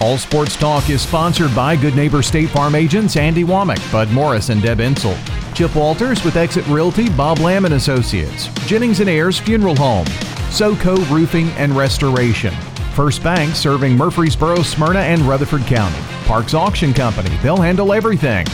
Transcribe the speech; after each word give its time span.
All 0.00 0.18
Sports 0.18 0.56
Talk 0.56 0.90
is 0.90 1.00
sponsored 1.00 1.54
by 1.54 1.74
Good 1.74 1.96
Neighbor 1.96 2.22
State 2.22 2.50
Farm 2.50 2.74
agents 2.74 3.16
Andy 3.16 3.44
Womack, 3.44 3.90
Bud 3.90 4.10
Morris, 4.10 4.50
and 4.50 4.60
Deb 4.60 4.78
Insel. 4.78 5.16
Chip 5.54 5.74
Walters 5.74 6.22
with 6.22 6.36
Exit 6.36 6.66
Realty, 6.66 7.08
Bob 7.08 7.38
Lamb 7.38 7.64
and 7.64 7.74
Associates. 7.74 8.48
Jennings 8.66 9.00
and 9.00 9.08
Ayers 9.08 9.38
Funeral 9.38 9.74
Home. 9.76 10.04
SoCo 10.50 10.96
Roofing 11.10 11.48
and 11.52 11.74
Restoration. 11.74 12.52
First 12.94 13.22
Bank 13.22 13.54
serving 13.54 13.96
Murfreesboro, 13.96 14.62
Smyrna, 14.62 15.00
and 15.00 15.22
Rutherford 15.22 15.62
County. 15.62 15.98
Parks 16.26 16.52
Auction 16.52 16.92
Company. 16.92 17.34
They'll 17.42 17.56
handle 17.56 17.94
everything. 17.94 18.44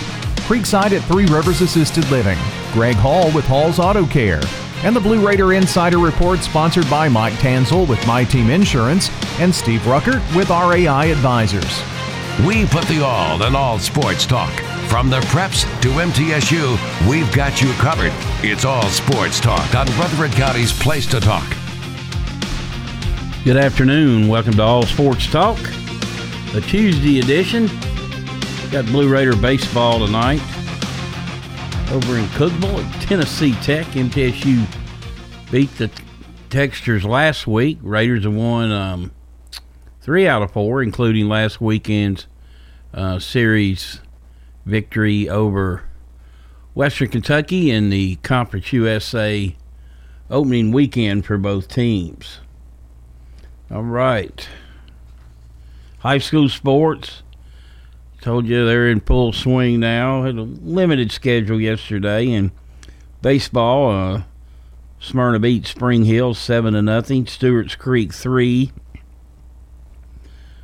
Creekside 0.47 0.93
at 0.93 1.03
Three 1.09 1.27
Rivers 1.27 1.61
Assisted 1.61 2.09
Living. 2.09 2.39
Greg 2.73 2.97
Hall 2.97 3.33
with 3.33 3.45
Hall's 3.47 3.81
Auto 3.81 4.07
Care. 4.07 4.43
And 4.85 4.97
the 4.97 5.01
Blue 5.01 5.25
Raider 5.25 5.53
Insider 5.53 5.99
Report 5.99 6.41
sponsored 6.41 6.91
by 6.91 7.09
Mike 7.09 7.35
Tanzel 7.35 7.87
with 7.87 8.05
My 8.05 8.25
Team 8.25 8.51
Insurance 8.51 9.11
and 9.39 9.55
Steve 9.55 9.81
Ruckert 9.83 10.21
with 10.35 10.51
RAI 10.51 11.13
Advisors. 11.13 11.81
We 12.45 12.67
put 12.67 12.85
the 12.87 13.05
all 13.05 13.41
in 13.45 13.55
all 13.55 13.79
sports 13.79 14.27
talk. 14.27 14.53
From 14.89 15.09
the 15.09 15.21
preps 15.21 15.63
to 15.83 15.89
MTSU, 15.89 17.09
we've 17.09 17.33
got 17.33 17.63
you 17.63 17.73
covered. 17.75 18.11
It's 18.45 18.65
all 18.65 18.83
sports 18.89 19.39
talk 19.39 19.73
on 19.77 19.87
Rutherford 19.99 20.33
County's 20.33 20.73
Place 20.73 21.07
to 21.13 21.21
Talk. 21.21 21.49
Good 23.45 23.57
afternoon. 23.57 24.27
Welcome 24.27 24.55
to 24.55 24.63
All 24.63 24.83
Sports 24.83 25.31
Talk, 25.31 25.61
a 26.55 26.61
Tuesday 26.61 27.21
edition. 27.21 27.69
Got 28.73 28.87
Blue 28.87 29.09
Raider 29.09 29.37
baseball 29.37 30.05
tonight 30.05 30.41
over 31.93 32.17
in 32.17 32.25
Cookeville 32.29 32.83
at 32.83 33.03
Tennessee 33.03 33.53
Tech. 33.57 33.85
MTSU 33.89 34.67
beat 35.51 35.71
the 35.77 35.91
Texters 36.49 37.05
last 37.05 37.47
week. 37.47 37.79
Raiders 37.83 38.25
have 38.25 38.35
won 38.35 38.73
um, 38.73 39.13
three 40.01 40.27
out 40.27 40.41
of 40.41 40.53
four, 40.53 40.83
including 40.83 41.29
last 41.29 41.61
weekend's 41.61 42.27
uh, 42.95 43.19
series 43.19 44.01
victory 44.65 45.29
over 45.29 45.85
Western 46.73 47.09
Kentucky 47.09 47.71
in 47.71 47.91
the 47.91 48.17
Conference 48.17 48.73
USA 48.73 49.55
opening 50.31 50.73
weekend 50.73 51.27
for 51.27 51.37
both 51.37 51.69
teams. 51.69 52.41
All 53.71 53.83
right. 53.83 54.49
High 55.99 56.19
school 56.19 56.49
sports. 56.49 57.22
Told 58.23 58.47
you 58.47 58.65
they're 58.65 58.89
in 58.89 59.01
full 59.01 59.33
swing 59.33 59.81
now. 59.81 60.23
Had 60.23 60.37
a 60.37 60.43
limited 60.43 61.11
schedule 61.11 61.61
yesterday, 61.61 62.33
and 62.33 62.53
baseball. 63.21 63.91
Uh, 63.91 64.23
Smyrna 65.01 65.41
beat 65.41 65.67
Spring 65.67 66.05
Hill 66.05 66.33
seven 66.33 66.75
to 66.75 66.83
nothing. 66.83 67.27
Stewart's 67.27 67.75
Creek 67.75 68.15
three. 68.15 68.71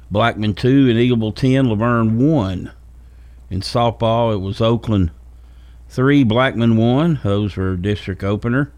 Blackman 0.08 0.54
two 0.54 0.88
and 0.88 0.96
Eagleville 1.00 1.34
ten. 1.34 1.68
La 1.68 1.74
Vergne 1.74 2.16
one. 2.16 2.70
In 3.50 3.60
softball, 3.60 4.32
it 4.32 4.38
was 4.38 4.60
Oakland 4.60 5.10
three, 5.88 6.22
Blackman 6.22 6.76
one. 6.76 7.18
Those 7.24 7.56
were 7.56 7.76
district 7.76 8.22
opener. 8.22 8.70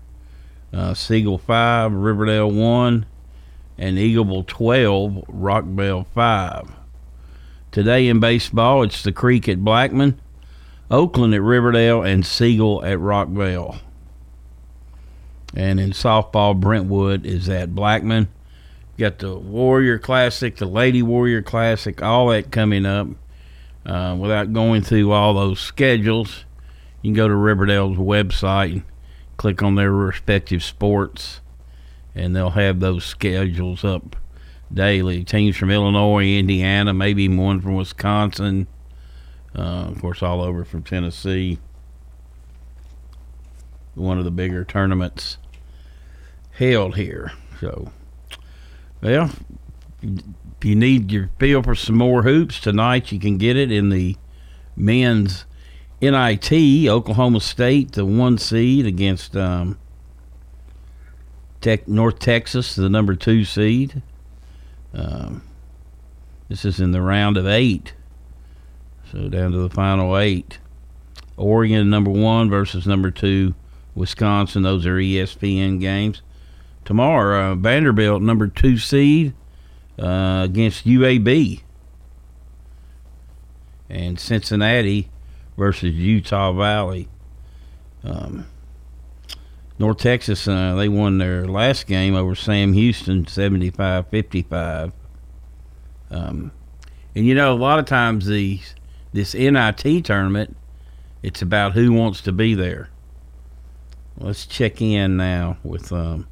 Uh, 0.73 0.95
Siegel 0.95 1.37
five, 1.37 1.93
Riverdale 1.93 2.51
one, 2.51 3.05
and 3.77 3.99
Eagleville 3.99 4.47
twelve, 4.47 5.27
Rockvale 5.29 6.07
five. 6.15 6.80
Today 7.73 8.09
in 8.09 8.19
baseball, 8.19 8.83
it's 8.83 9.05
the 9.05 9.13
Creek 9.13 9.49
at 9.49 9.65
Blackman, 9.65 10.21
Oakland 10.91 11.33
at 11.35 11.43
Riverdale, 11.43 12.03
and 12.03 12.27
Siegel 12.27 12.85
at 12.85 12.99
Rockvale. 12.99 13.79
And 15.55 15.79
in 15.79 15.91
softball, 15.91 16.59
Brentwood 16.59 17.25
is 17.25 17.49
at 17.49 17.73
Blackman. 17.73 18.27
got 18.99 19.21
the 19.21 19.39
Warrior 19.39 20.01
Classic, 20.01 20.57
the 20.57 20.67
Lady 20.67 21.01
Warrior 21.01 21.43
Classic, 21.43 22.03
all 22.03 22.27
that 22.31 22.51
coming 22.51 22.85
up. 22.85 23.07
Uh, 23.87 24.17
without 24.19 24.53
going 24.53 24.83
through 24.83 25.13
all 25.13 25.35
those 25.35 25.61
schedules, 25.61 26.45
you 27.03 27.11
can 27.11 27.15
go 27.15 27.29
to 27.29 27.37
Riverdale's 27.37 27.99
website 27.99 28.73
and 28.73 28.83
click 29.37 29.63
on 29.63 29.77
their 29.77 29.93
respective 29.93 30.65
sports, 30.65 31.41
and 32.17 32.35
they'll 32.35 32.51
have 32.51 32.81
those 32.81 33.05
schedules 33.05 33.85
up 33.85 34.17
daily. 34.73 35.25
Teams 35.25 35.57
from 35.57 35.71
Illinois, 35.71 36.37
Indiana, 36.37 36.93
maybe 36.95 37.29
one 37.29 37.61
from 37.61 37.75
Wisconsin. 37.75 38.67
Uh, 39.55 39.89
of 39.89 40.01
course, 40.01 40.23
all 40.23 40.41
over 40.41 40.65
from 40.65 40.83
Tennessee. 40.83 41.59
One 43.95 44.19
of 44.19 44.25
the 44.25 44.31
bigger 44.31 44.65
tournaments 44.65 45.39
held 46.53 46.97
here. 46.97 47.33
So, 47.61 47.91
well, 49.03 49.31
if 50.03 50.65
you 50.65 50.77
need 50.77 51.11
your 51.11 51.31
feel 51.39 51.63
for 51.63 51.75
some 51.75 51.97
more 51.97 52.23
hoops 52.23 52.61
tonight, 52.61 53.13
you 53.13 53.19
can 53.19 53.39
get 53.39 53.57
it 53.57 53.73
in 53.73 53.89
the 53.89 54.17
men's 54.77 55.45
NIT. 56.01 56.53
Oklahoma 56.89 57.41
State, 57.41 57.93
the 57.93 58.05
one 58.05 58.39
seed 58.39 58.87
against 58.87 59.37
um, 59.37 59.79
Tech, 61.61 61.87
North 61.89 62.19
Texas, 62.19 62.75
the 62.75 62.89
number 62.89 63.15
two 63.15 63.45
seed. 63.45 64.03
Um, 64.95 65.43
this 66.49 66.65
is 66.65 66.81
in 66.81 66.91
the 66.91 67.03
round 67.03 67.37
of 67.37 67.47
eight. 67.47 67.95
So 69.11 69.29
down 69.29 69.53
to 69.53 69.59
the 69.59 69.71
final 69.71 70.17
eight. 70.19 70.59
Oregon 71.37 71.89
number 71.89 72.11
one 72.11 72.51
versus 72.51 72.87
number 72.87 73.11
two, 73.11 73.55
Wisconsin. 73.95 74.63
Those 74.63 74.87
are 74.87 74.97
ESPN 74.97 75.81
games. 75.81 76.23
Tomorrow, 76.85 77.53
uh, 77.53 77.55
Vanderbilt 77.55 78.23
number 78.23 78.47
two 78.47 78.79
seed 78.79 79.33
uh, 79.99 80.43
against 80.45 80.87
UAB, 80.87 81.63
and 83.89 84.19
Cincinnati 84.19 85.11
versus 85.57 85.95
Utah 85.95 86.53
Valley. 86.53 87.09
Um, 88.03 88.47
North 89.81 89.97
Texas, 89.97 90.47
uh, 90.47 90.75
they 90.75 90.91
won 90.91 91.17
their 91.17 91.47
last 91.47 91.87
game 91.87 92.15
over 92.15 92.35
Sam 92.35 92.75
Houston 92.75 93.27
75 93.27 94.09
55. 94.09 94.93
Um, 96.11 96.53
and 97.15 97.25
you 97.25 97.35
know, 97.35 97.55
a 97.55 97.57
lot 97.57 97.79
of 97.79 97.87
times 97.87 98.27
these 98.27 98.75
this 99.15 99.35
NIT 99.35 100.05
tournament, 100.05 100.55
it's 101.23 101.41
about 101.41 101.73
who 101.73 101.95
wants 101.95 102.21
to 102.21 102.31
be 102.31 102.53
there. 102.53 102.91
Let's 104.19 104.45
check 104.45 104.83
in 104.83 105.17
now 105.17 105.57
with 105.65 105.91
um, 105.93 106.29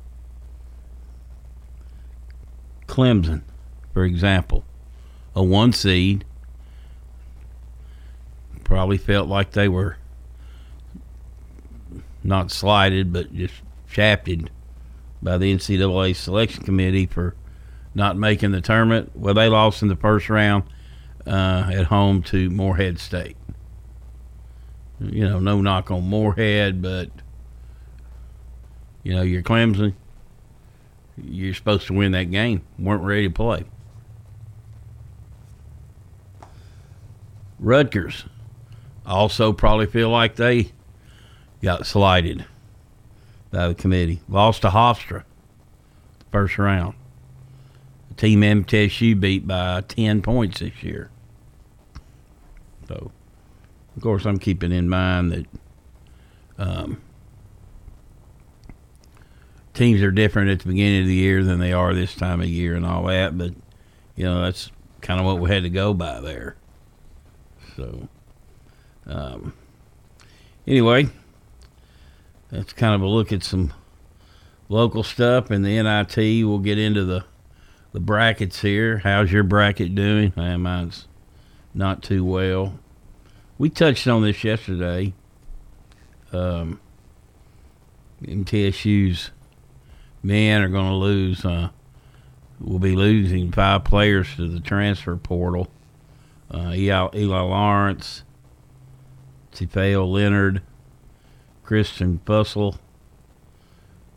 Clemson, 2.87 3.41
for 3.95 4.05
example, 4.05 4.63
a 5.35 5.43
one 5.43 5.73
seed. 5.73 6.27
Probably 8.63 8.99
felt 8.99 9.27
like 9.27 9.53
they 9.53 9.69
were 9.69 9.97
not 12.23 12.51
slighted, 12.51 13.13
but 13.13 13.33
just 13.33 13.55
shafted 13.87 14.51
by 15.23 15.39
the 15.39 15.55
NCAA 15.55 16.15
selection 16.15 16.65
committee 16.65 17.07
for 17.07 17.35
not 17.95 18.17
making 18.17 18.53
the 18.53 18.61
tournament. 18.61 19.11
Well, 19.15 19.35
they 19.35 19.49
lost 19.49 19.83
in 19.83 19.89
the 19.89 19.97
first 19.97 20.29
round 20.29 20.65
uh, 21.27 21.71
at 21.73 21.87
home 21.87 22.23
to 22.25 22.51
Morehead 22.51 22.99
State. 22.99 23.37
You 25.01 25.29
know, 25.29 25.39
no 25.39 25.61
knock 25.61 25.91
on 25.91 26.09
Morehead, 26.09 26.83
but 26.83 27.11
you 29.03 29.15
know, 29.15 29.23
you're 29.23 29.43
Clemson. 29.43 29.95
You're 31.17 31.55
supposed 31.55 31.87
to 31.89 31.95
win 31.95 32.13
that 32.13 32.31
game. 32.31 32.63
weren't 32.79 33.03
ready 33.03 33.29
to 33.29 33.35
play. 33.35 33.65
Rutgers 37.59 38.25
also 39.05 39.53
probably 39.53 39.87
feel 39.87 40.11
like 40.11 40.37
they 40.37 40.73
got 41.63 41.87
slighted 41.87 42.45
by 43.51 43.69
the 43.69 43.75
committee. 43.75 44.21
Lost 44.29 44.63
to 44.63 44.69
Hofstra 44.69 45.25
first 46.31 46.59
round. 46.59 46.95
The 48.11 48.15
team 48.15 48.41
MTSU 48.41 49.19
beat 49.19 49.47
by 49.47 49.83
10 49.83 50.23
points 50.23 50.61
this 50.61 50.83
year. 50.83 51.11
So, 52.87 53.11
of 53.97 54.03
course, 54.03 54.25
I'm 54.25 54.39
keeping 54.39 54.73
in 54.73 54.89
mind 54.89 55.33
that 55.33 55.47
um, 56.59 57.01
teams 59.75 60.03
are 60.03 60.11
different 60.11 60.51
at 60.51 60.61
the 60.61 60.69
beginning 60.69 61.03
of 61.03 61.07
the 61.07 61.15
year 61.15 61.45
than 61.45 61.61
they 61.61 61.73
are 61.73 61.95
this 61.95 62.15
time 62.15 62.41
of 62.41 62.49
year 62.49 62.75
and 62.75 62.87
all 62.87 63.05
that, 63.05 63.37
but, 63.37 63.53
you 64.17 64.25
know, 64.25 64.43
that's 64.43 64.71
kind 65.01 65.21
of 65.21 65.27
what 65.27 65.39
we 65.39 65.51
had 65.51 65.63
to 65.63 65.71
go 65.71 65.95
by 65.95 66.21
there. 66.21 66.57
So, 67.77 68.09
um, 69.07 69.53
anyway, 70.67 71.09
that's 72.51 72.73
kind 72.73 72.95
of 72.95 73.03
a 73.03 73.07
look 73.07 73.33
at 73.33 73.43
some 73.43 73.73
local 74.69 75.03
stuff 75.03 75.51
and 75.51 75.65
the 75.65 75.83
NIT. 75.83 76.47
We'll 76.47 76.59
get 76.59 76.79
into 76.79 77.05
the 77.05 77.25
the 77.93 78.01
brackets 78.01 78.61
here. 78.61 78.99
How's 78.99 79.33
your 79.33 79.43
bracket 79.43 79.95
doing? 79.95 80.33
Man, 80.37 80.61
mine's 80.61 81.07
not 81.75 82.03
too 82.03 82.25
well. 82.25 82.79
We 83.57 83.71
touched 83.71 84.07
on 84.07 84.23
this 84.23 84.45
yesterday. 84.45 85.15
Um, 86.33 86.81
MTSU's 88.23 89.31
men 90.23 90.63
are 90.63 90.69
going 90.69 90.91
to 90.91 90.95
lose. 90.95 91.45
Uh, 91.45 91.71
we'll 92.61 92.79
be 92.79 92.95
losing 92.95 93.53
five 93.53 93.85
players 93.85 94.37
to 94.37 94.49
the 94.49 94.61
transfer 94.61 95.17
portal. 95.17 95.69
Uh, 96.51 96.73
Eli, 96.75 97.09
Eli 97.15 97.41
Lawrence, 97.41 98.23
Teafale 99.53 100.11
Lenard, 100.11 100.63
Christian 101.69 102.19
Fussell, 102.25 102.79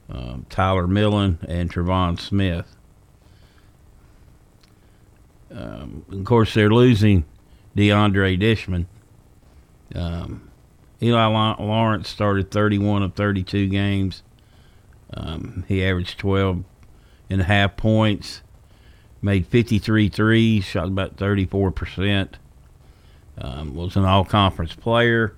um, 0.09 0.45
Tyler 0.49 0.87
Millen, 0.87 1.37
and 1.49 1.69
Trevon 1.69 2.17
Smith. 2.17 2.77
Um, 5.53 6.05
of 6.09 6.23
course, 6.23 6.53
they're 6.53 6.69
losing 6.69 7.25
DeAndre 7.75 8.39
Dishman. 8.39 8.87
Um, 9.93 10.49
Eli 11.03 11.25
Lawrence 11.25 12.07
started 12.07 12.51
31 12.51 13.03
of 13.03 13.15
32 13.15 13.67
games. 13.67 14.23
Um, 15.13 15.65
he 15.67 15.83
averaged 15.83 16.19
12 16.19 16.63
and 17.29 17.41
a 17.41 17.43
half 17.43 17.75
points, 17.75 18.43
made 19.21 19.45
53 19.45 20.07
threes, 20.07 20.63
shot 20.63 20.87
about 20.87 21.17
34%. 21.17 22.29
Um, 23.37 23.75
was 23.75 23.97
an 23.97 24.05
all 24.05 24.23
conference 24.23 24.73
player. 24.73 25.35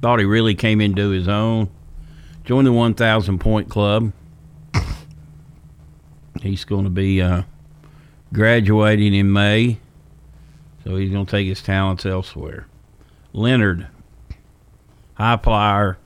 Thought 0.00 0.20
he 0.20 0.24
really 0.24 0.54
came 0.54 0.80
into 0.80 1.10
his 1.10 1.28
own. 1.28 1.68
Joined 2.44 2.66
the 2.66 2.72
1,000 2.72 3.38
point 3.38 3.68
club. 3.68 4.12
He's 6.40 6.64
going 6.64 6.84
to 6.84 6.90
be 6.90 7.20
uh, 7.20 7.42
graduating 8.32 9.12
in 9.14 9.32
May, 9.32 9.78
so 10.84 10.96
he's 10.96 11.10
going 11.10 11.26
to 11.26 11.30
take 11.30 11.48
his 11.48 11.60
talents 11.60 12.06
elsewhere. 12.06 12.66
Lenard, 13.32 13.88
high 15.14 15.36
flyer, 15.36 15.98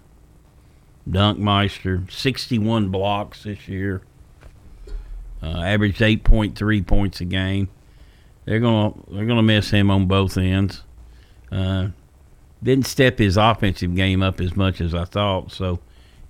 dunk 1.08 1.38
meister, 1.38 2.02
61 2.08 2.88
blocks 2.88 3.44
this 3.44 3.68
year, 3.68 4.02
uh, 5.42 5.60
averaged 5.60 6.00
8.3 6.00 6.86
points 6.86 7.20
a 7.20 7.24
game. 7.24 7.68
They're 8.44 8.60
gonna 8.60 8.94
they're 9.08 9.26
gonna 9.26 9.42
miss 9.42 9.70
him 9.70 9.90
on 9.90 10.06
both 10.06 10.36
ends. 10.36 10.82
Uh, 11.50 11.88
didn't 12.62 12.86
step 12.86 13.18
his 13.18 13.36
offensive 13.36 13.94
game 13.94 14.22
up 14.22 14.40
as 14.40 14.56
much 14.56 14.80
as 14.80 14.94
I 14.94 15.04
thought. 15.04 15.50
So, 15.52 15.80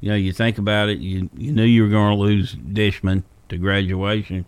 you 0.00 0.10
know, 0.10 0.16
you 0.16 0.32
think 0.32 0.58
about 0.58 0.88
it, 0.88 0.98
you 0.98 1.28
you 1.36 1.52
knew 1.52 1.64
you 1.64 1.82
were 1.82 1.88
going 1.88 2.16
to 2.16 2.22
lose 2.22 2.54
Dishman 2.54 3.24
to 3.48 3.58
graduation, 3.58 4.46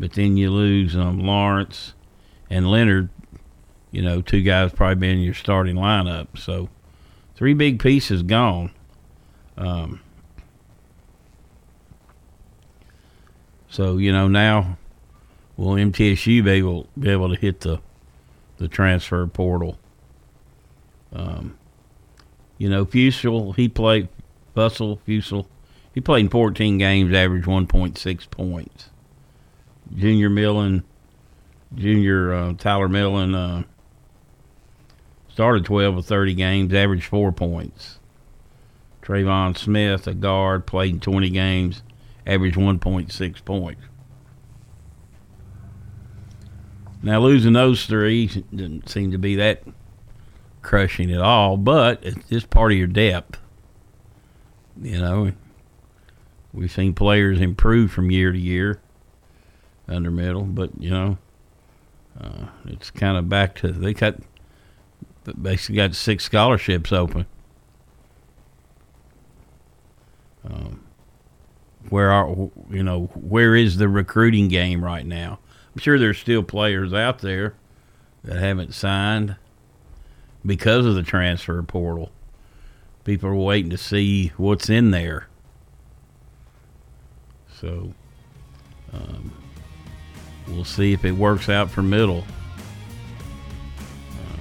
but 0.00 0.12
then 0.12 0.36
you 0.36 0.50
lose 0.50 0.96
um, 0.96 1.20
Lawrence 1.20 1.94
and 2.50 2.70
Lenard. 2.70 3.08
You 3.90 4.02
know, 4.02 4.22
two 4.22 4.42
guys 4.42 4.72
probably 4.72 4.94
been 4.94 5.18
in 5.18 5.24
your 5.24 5.34
starting 5.34 5.76
lineup. 5.76 6.38
So, 6.38 6.70
three 7.36 7.52
big 7.52 7.78
pieces 7.78 8.22
gone. 8.22 8.70
Um, 9.56 10.00
so 13.68 13.96
you 13.98 14.12
know 14.12 14.28
now, 14.28 14.78
will 15.56 15.74
MTSU 15.74 16.44
be 16.44 16.50
able 16.50 16.88
be 16.98 17.10
able 17.10 17.34
to 17.34 17.40
hit 17.40 17.60
the 17.60 17.80
the 18.58 18.68
transfer 18.68 19.26
portal? 19.26 19.78
Um, 21.12 21.58
you 22.58 22.68
know, 22.68 22.84
Fussell 22.84 23.54
he 23.56 23.68
played 23.68 24.08
Fussell 24.56 24.98
Fussell. 25.06 25.46
He 25.94 26.00
played 26.00 26.24
in 26.24 26.30
14 26.30 26.78
games, 26.78 27.12
averaged 27.12 27.46
1.6 27.46 28.30
points. 28.30 28.90
Junior 29.94 30.30
Millen, 30.30 30.84
Junior 31.74 32.32
uh, 32.32 32.52
Tyler 32.54 32.88
Millen 32.88 33.34
uh, 33.34 33.64
started 35.28 35.64
12 35.64 35.98
of 35.98 36.06
30 36.06 36.34
games, 36.34 36.72
averaged 36.72 37.04
four 37.04 37.30
points. 37.30 37.98
Trayvon 39.02 39.56
Smith, 39.58 40.06
a 40.06 40.14
guard, 40.14 40.66
played 40.66 40.94
in 40.94 41.00
20 41.00 41.28
games, 41.30 41.82
averaged 42.26 42.56
1.6 42.56 43.44
points. 43.44 43.82
Now, 47.02 47.18
losing 47.18 47.54
those 47.54 47.84
three 47.84 48.28
didn't 48.54 48.88
seem 48.88 49.10
to 49.10 49.18
be 49.18 49.34
that 49.34 49.64
crushing 50.62 51.12
at 51.12 51.20
all, 51.20 51.56
but 51.56 52.00
it's 52.02 52.28
just 52.28 52.50
part 52.50 52.72
of 52.72 52.78
your 52.78 52.86
depth. 52.86 53.38
You 54.80 55.00
know, 55.00 55.32
we've 56.52 56.70
seen 56.70 56.94
players 56.94 57.40
improve 57.40 57.92
from 57.92 58.10
year 58.10 58.32
to 58.32 58.38
year 58.38 58.80
under 59.88 60.10
middle, 60.10 60.44
but, 60.44 60.70
you 60.80 60.90
know, 60.90 61.18
uh, 62.18 62.46
it's 62.66 62.90
kind 62.90 63.16
of 63.16 63.28
back 63.28 63.54
to 63.56 63.72
they 63.72 63.94
got 63.94 64.16
basically 65.40 65.76
got 65.76 65.94
six 65.94 66.24
scholarships 66.24 66.92
open. 66.92 67.26
Um, 70.44 70.82
where 71.88 72.10
are 72.10 72.50
you 72.70 72.82
know 72.82 73.06
where 73.14 73.54
is 73.54 73.76
the 73.78 73.88
recruiting 73.88 74.48
game 74.48 74.84
right 74.84 75.06
now? 75.06 75.38
I'm 75.74 75.80
sure 75.80 75.98
there's 75.98 76.18
still 76.18 76.42
players 76.42 76.92
out 76.92 77.20
there 77.20 77.54
that 78.24 78.36
haven't 78.36 78.74
signed 78.74 79.36
because 80.44 80.86
of 80.86 80.94
the 80.94 81.02
transfer 81.02 81.62
portal. 81.62 82.10
People 83.04 83.28
are 83.30 83.34
waiting 83.34 83.70
to 83.70 83.78
see 83.78 84.32
what's 84.36 84.68
in 84.68 84.90
there. 84.90 85.28
So 87.60 87.92
um, 88.92 89.32
we'll 90.48 90.64
see 90.64 90.92
if 90.92 91.04
it 91.04 91.12
works 91.12 91.48
out 91.48 91.70
for 91.70 91.82
Middle. 91.82 92.24
Uh, 94.10 94.40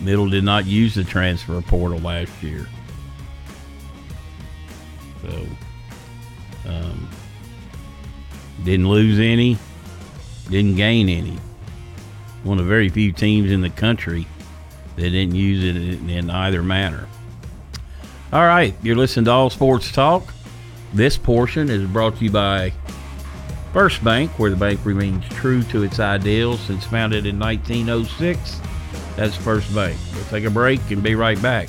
Middle 0.00 0.28
did 0.28 0.44
not 0.44 0.66
use 0.66 0.94
the 0.94 1.04
transfer 1.04 1.60
portal 1.62 1.98
last 1.98 2.32
year. 2.42 2.66
So, 5.22 5.46
um, 6.68 7.08
didn't 8.64 8.88
lose 8.88 9.18
any, 9.18 9.58
didn't 10.50 10.76
gain 10.76 11.08
any. 11.08 11.38
One 12.44 12.58
of 12.58 12.64
the 12.64 12.68
very 12.68 12.88
few 12.88 13.12
teams 13.12 13.50
in 13.50 13.60
the 13.60 13.70
country 13.70 14.26
that 14.96 15.02
didn't 15.02 15.34
use 15.34 15.62
it 15.64 15.76
in, 15.76 16.10
in 16.10 16.30
either 16.30 16.62
manner. 16.62 17.06
All 18.32 18.44
right, 18.44 18.74
you're 18.82 18.96
listening 18.96 19.26
to 19.26 19.30
All 19.30 19.50
Sports 19.50 19.92
Talk. 19.92 20.32
This 20.92 21.16
portion 21.16 21.70
is 21.70 21.88
brought 21.88 22.16
to 22.16 22.24
you 22.24 22.30
by 22.30 22.72
First 23.72 24.02
Bank, 24.02 24.38
where 24.38 24.50
the 24.50 24.56
bank 24.56 24.80
remains 24.84 25.24
true 25.28 25.62
to 25.64 25.82
its 25.82 26.00
ideals 26.00 26.60
since 26.60 26.84
founded 26.84 27.26
in 27.26 27.38
1906. 27.38 28.60
That's 29.16 29.36
First 29.36 29.74
Bank. 29.74 29.96
We'll 30.14 30.24
take 30.24 30.44
a 30.44 30.50
break 30.50 30.80
and 30.90 31.02
be 31.02 31.14
right 31.14 31.40
back. 31.40 31.68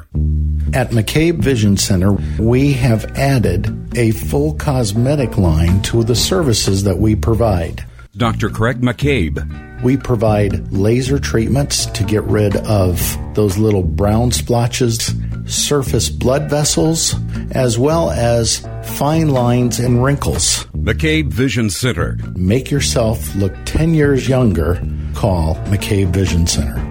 At 0.73 0.91
McCabe 0.91 1.39
Vision 1.39 1.75
Center, 1.75 2.13
we 2.39 2.73
have 2.73 3.05
added 3.17 3.97
a 3.97 4.11
full 4.11 4.53
cosmetic 4.55 5.37
line 5.37 5.81
to 5.83 6.03
the 6.03 6.15
services 6.15 6.83
that 6.83 6.97
we 6.97 7.15
provide. 7.15 7.85
Dr. 8.15 8.49
Craig 8.49 8.81
McCabe. 8.81 9.81
We 9.83 9.97
provide 9.97 10.71
laser 10.71 11.17
treatments 11.17 11.87
to 11.87 12.03
get 12.03 12.23
rid 12.23 12.55
of 12.55 13.17
those 13.33 13.57
little 13.57 13.83
brown 13.83 14.31
splotches, 14.31 15.13
surface 15.45 16.09
blood 16.09 16.49
vessels, 16.49 17.15
as 17.51 17.79
well 17.79 18.11
as 18.11 18.65
fine 18.83 19.29
lines 19.29 19.79
and 19.79 20.03
wrinkles. 20.03 20.65
McCabe 20.75 21.27
Vision 21.27 21.69
Center. 21.69 22.17
Make 22.35 22.69
yourself 22.69 23.33
look 23.35 23.53
10 23.65 23.93
years 23.93 24.27
younger. 24.27 24.75
Call 25.15 25.55
McCabe 25.65 26.11
Vision 26.13 26.47
Center. 26.47 26.90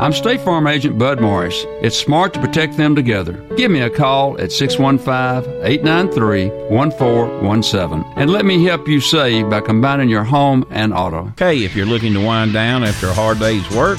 I'm 0.00 0.14
State 0.14 0.40
Farm 0.40 0.66
Agent 0.66 0.96
Bud 0.96 1.20
Morris. 1.20 1.66
It's 1.82 1.94
smart 1.94 2.32
to 2.32 2.40
protect 2.40 2.78
them 2.78 2.94
together. 2.94 3.34
Give 3.54 3.70
me 3.70 3.80
a 3.80 3.90
call 3.90 4.40
at 4.40 4.50
615 4.50 5.62
893 5.62 6.48
1417 6.70 8.10
and 8.16 8.30
let 8.30 8.46
me 8.46 8.64
help 8.64 8.88
you 8.88 8.98
save 9.02 9.50
by 9.50 9.60
combining 9.60 10.08
your 10.08 10.24
home 10.24 10.64
and 10.70 10.94
auto. 10.94 11.28
Okay, 11.32 11.64
if 11.64 11.76
you're 11.76 11.84
looking 11.84 12.14
to 12.14 12.24
wind 12.24 12.54
down 12.54 12.82
after 12.82 13.08
a 13.08 13.12
hard 13.12 13.40
day's 13.40 13.70
work 13.72 13.98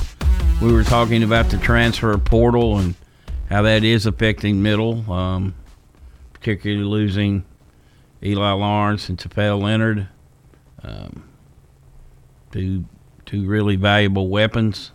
We 0.61 0.71
were 0.71 0.83
talking 0.83 1.23
about 1.23 1.49
the 1.49 1.57
transfer 1.57 2.15
portal 2.19 2.77
and 2.77 2.93
how 3.49 3.63
that 3.63 3.83
is 3.83 4.05
affecting 4.05 4.61
middle, 4.61 5.11
um, 5.11 5.55
particularly 6.33 6.83
losing 6.83 7.45
Eli 8.21 8.51
Lawrence 8.51 9.09
and 9.09 9.17
Teafale 9.17 9.59
Lenard, 9.59 10.07
um, 10.83 11.23
two 12.51 12.85
two 13.25 13.47
really 13.47 13.75
valuable 13.75 14.27
weapons. 14.27 14.91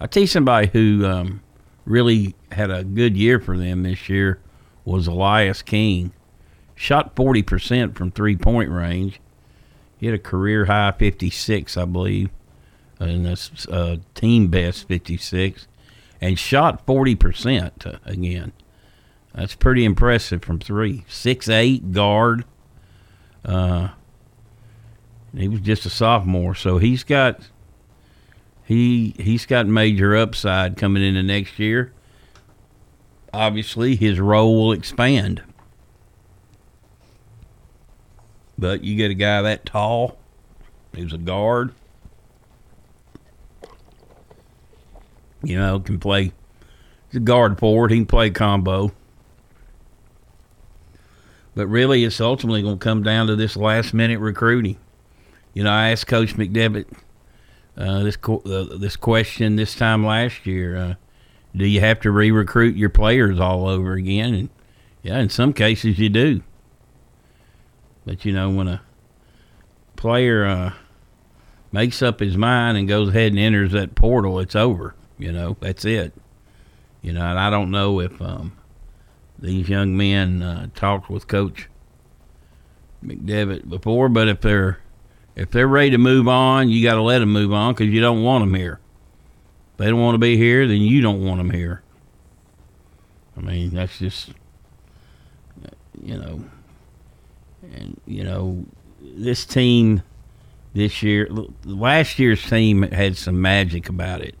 I 0.00 0.08
you 0.22 0.26
somebody 0.26 0.66
who 0.66 1.06
um, 1.06 1.40
really 1.84 2.34
had 2.50 2.72
a 2.72 2.82
good 2.82 3.16
year 3.16 3.38
for 3.38 3.56
them 3.56 3.84
this 3.84 4.08
year 4.08 4.40
was 4.84 5.06
Elias 5.06 5.62
King. 5.62 6.12
Shot 6.74 7.14
forty 7.14 7.42
percent 7.42 7.96
from 7.96 8.10
three 8.10 8.36
point 8.36 8.70
range. 8.70 9.20
He 9.98 10.06
had 10.06 10.16
a 10.16 10.18
career 10.18 10.64
high 10.64 10.90
56, 10.90 11.76
I 11.76 11.84
believe, 11.84 12.30
and 12.98 13.26
that's 13.26 13.66
uh, 13.68 13.96
team 14.14 14.48
best 14.48 14.88
56, 14.88 15.66
and 16.20 16.38
shot 16.38 16.86
40% 16.86 18.00
again. 18.06 18.52
That's 19.34 19.54
pretty 19.54 19.84
impressive 19.84 20.42
from 20.42 20.58
three. 20.58 21.04
Six 21.08 21.48
eight 21.48 21.92
guard. 21.92 22.44
Uh, 23.44 23.88
he 25.36 25.48
was 25.48 25.60
just 25.60 25.86
a 25.86 25.90
sophomore, 25.90 26.54
so 26.54 26.78
he's 26.78 27.02
got 27.02 27.40
he 28.64 29.14
he's 29.18 29.46
got 29.46 29.66
major 29.66 30.14
upside 30.14 30.76
coming 30.76 31.02
into 31.02 31.22
next 31.22 31.58
year. 31.58 31.92
Obviously, 33.32 33.96
his 33.96 34.20
role 34.20 34.56
will 34.56 34.72
expand. 34.72 35.42
But 38.58 38.84
you 38.84 38.94
get 38.96 39.10
a 39.10 39.14
guy 39.14 39.40
that 39.40 39.64
tall, 39.64 40.18
who's 40.94 41.14
a 41.14 41.18
guard, 41.18 41.74
you 45.42 45.58
know, 45.58 45.80
can 45.80 45.98
play. 45.98 46.32
A 47.14 47.20
guard 47.20 47.58
forward. 47.58 47.90
He 47.90 47.98
can 47.98 48.06
play 48.06 48.30
combo. 48.30 48.92
But 51.54 51.66
really, 51.66 52.04
it's 52.04 52.20
ultimately 52.20 52.62
going 52.62 52.78
to 52.78 52.82
come 52.82 53.02
down 53.02 53.26
to 53.26 53.36
this 53.36 53.56
last 53.56 53.92
minute 53.92 54.18
recruiting. 54.18 54.78
You 55.52 55.64
know, 55.64 55.70
I 55.70 55.90
asked 55.90 56.06
Coach 56.06 56.36
McDevitt 56.36 56.86
uh, 57.76 58.02
this 58.02 58.16
uh, 58.26 58.78
this 58.78 58.96
question 58.96 59.56
this 59.56 59.74
time 59.74 60.04
last 60.04 60.46
year. 60.46 60.76
Uh, 60.76 60.94
do 61.54 61.66
you 61.66 61.80
have 61.80 62.00
to 62.00 62.10
re-recruit 62.10 62.76
your 62.76 62.88
players 62.88 63.38
all 63.38 63.68
over 63.68 63.92
again? 63.92 64.34
And 64.34 64.48
yeah, 65.02 65.18
in 65.18 65.28
some 65.28 65.52
cases 65.52 65.98
you 65.98 66.08
do. 66.08 66.42
But 68.06 68.24
you 68.24 68.32
know, 68.32 68.50
when 68.50 68.68
a 68.68 68.80
player 69.96 70.46
uh, 70.46 70.72
makes 71.70 72.00
up 72.02 72.20
his 72.20 72.36
mind 72.36 72.78
and 72.78 72.88
goes 72.88 73.10
ahead 73.10 73.32
and 73.32 73.38
enters 73.38 73.72
that 73.72 73.94
portal, 73.94 74.38
it's 74.38 74.56
over. 74.56 74.94
You 75.22 75.30
know, 75.30 75.56
that's 75.60 75.84
it. 75.84 76.12
You 77.00 77.12
know, 77.12 77.24
and 77.24 77.38
I 77.38 77.48
don't 77.48 77.70
know 77.70 78.00
if 78.00 78.20
um, 78.20 78.56
these 79.38 79.68
young 79.68 79.96
men 79.96 80.42
uh, 80.42 80.66
talked 80.74 81.08
with 81.08 81.28
Coach 81.28 81.68
McDevitt 83.04 83.68
before, 83.68 84.08
but 84.08 84.26
if 84.26 84.40
they're 84.40 84.80
if 85.36 85.52
they're 85.52 85.68
ready 85.68 85.90
to 85.90 85.98
move 85.98 86.26
on, 86.26 86.68
you 86.68 86.82
got 86.82 86.94
to 86.94 87.02
let 87.02 87.20
them 87.20 87.32
move 87.32 87.52
on 87.52 87.72
because 87.72 87.88
you 87.88 88.00
don't 88.00 88.24
want 88.24 88.42
them 88.42 88.54
here. 88.54 88.80
If 89.72 89.78
they 89.78 89.90
don't 89.90 90.00
want 90.00 90.16
to 90.16 90.18
be 90.18 90.36
here, 90.36 90.66
then 90.66 90.80
you 90.82 91.00
don't 91.00 91.24
want 91.24 91.38
them 91.38 91.50
here. 91.50 91.82
I 93.36 93.40
mean, 93.42 93.70
that's 93.70 94.00
just 94.00 94.30
you 96.02 96.18
know, 96.18 96.44
and 97.62 98.00
you 98.06 98.24
know, 98.24 98.66
this 99.00 99.46
team 99.46 100.02
this 100.74 101.00
year, 101.00 101.28
last 101.64 102.18
year's 102.18 102.42
team 102.48 102.82
had 102.82 103.16
some 103.16 103.40
magic 103.40 103.88
about 103.88 104.20
it. 104.20 104.34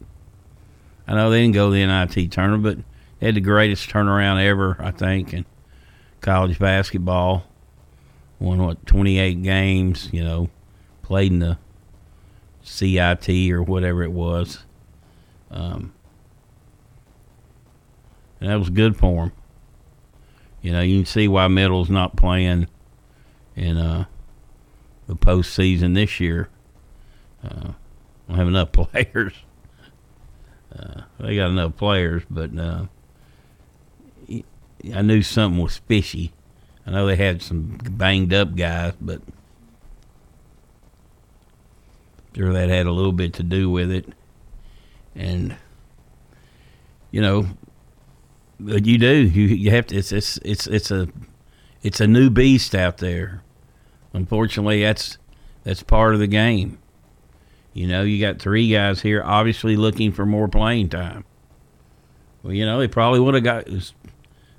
I 1.06 1.14
know 1.14 1.30
they 1.30 1.42
didn't 1.42 1.54
go 1.54 1.70
to 1.70 1.74
the 1.74 1.86
NIT 1.86 2.30
tournament, 2.30 2.62
but 2.62 2.84
they 3.18 3.26
had 3.26 3.34
the 3.34 3.40
greatest 3.40 3.88
turnaround 3.88 4.42
ever, 4.44 4.76
I 4.80 4.90
think, 4.90 5.32
in 5.34 5.44
college 6.20 6.58
basketball. 6.58 7.44
Won 8.38 8.62
what 8.62 8.86
twenty 8.86 9.18
eight 9.18 9.42
games, 9.42 10.08
you 10.12 10.24
know, 10.24 10.50
played 11.02 11.32
in 11.32 11.38
the 11.38 11.58
CIT 12.62 13.28
or 13.52 13.62
whatever 13.62 14.02
it 14.02 14.12
was. 14.12 14.64
Um, 15.50 15.92
and 18.40 18.50
that 18.50 18.58
was 18.58 18.70
good 18.70 18.96
for 18.96 19.26
them. 19.26 19.32
You 20.62 20.72
know, 20.72 20.80
you 20.80 20.98
can 20.98 21.06
see 21.06 21.28
why 21.28 21.48
Middle's 21.48 21.90
not 21.90 22.16
playing 22.16 22.68
in 23.54 23.76
uh, 23.76 24.06
the 25.06 25.16
postseason 25.16 25.94
this 25.94 26.20
year. 26.20 26.48
Uh, 27.44 27.72
don't 28.28 28.38
have 28.38 28.48
enough 28.48 28.72
players. 28.72 29.34
Uh, 30.74 31.02
they 31.20 31.36
got 31.36 31.50
enough 31.50 31.76
players, 31.76 32.22
but 32.30 32.56
uh, 32.58 32.86
I 34.94 35.02
knew 35.02 35.22
something 35.22 35.62
was 35.62 35.78
fishy. 35.78 36.32
I 36.86 36.90
know 36.90 37.06
they 37.06 37.16
had 37.16 37.42
some 37.42 37.78
banged 37.90 38.32
up 38.32 38.56
guys, 38.56 38.94
but 39.00 39.20
sure 42.34 42.52
that 42.52 42.68
had 42.68 42.86
a 42.86 42.92
little 42.92 43.12
bit 43.12 43.34
to 43.34 43.42
do 43.42 43.70
with 43.70 43.90
it. 43.90 44.06
And 45.14 45.56
you 47.10 47.20
know, 47.20 47.46
but 48.58 48.86
you 48.86 48.98
do. 48.98 49.28
You 49.28 49.46
you 49.46 49.70
have 49.70 49.86
to. 49.88 49.96
It's 49.96 50.10
it's 50.12 50.38
it's 50.38 50.66
it's 50.66 50.90
a 50.90 51.08
it's 51.82 52.00
a 52.00 52.06
new 52.06 52.30
beast 52.30 52.74
out 52.74 52.98
there. 52.98 53.42
Unfortunately, 54.12 54.82
that's 54.82 55.18
that's 55.62 55.82
part 55.82 56.14
of 56.14 56.20
the 56.20 56.26
game. 56.26 56.78
You 57.74 57.86
know, 57.86 58.02
you 58.02 58.20
got 58.20 58.40
three 58.40 58.68
guys 58.70 59.00
here, 59.00 59.22
obviously 59.24 59.76
looking 59.76 60.12
for 60.12 60.26
more 60.26 60.48
playing 60.48 60.90
time. 60.90 61.24
Well, 62.42 62.52
you 62.52 62.66
know, 62.66 62.78
they 62.78 62.88
probably 62.88 63.20
would 63.20 63.34
have 63.34 63.44
got 63.44 63.66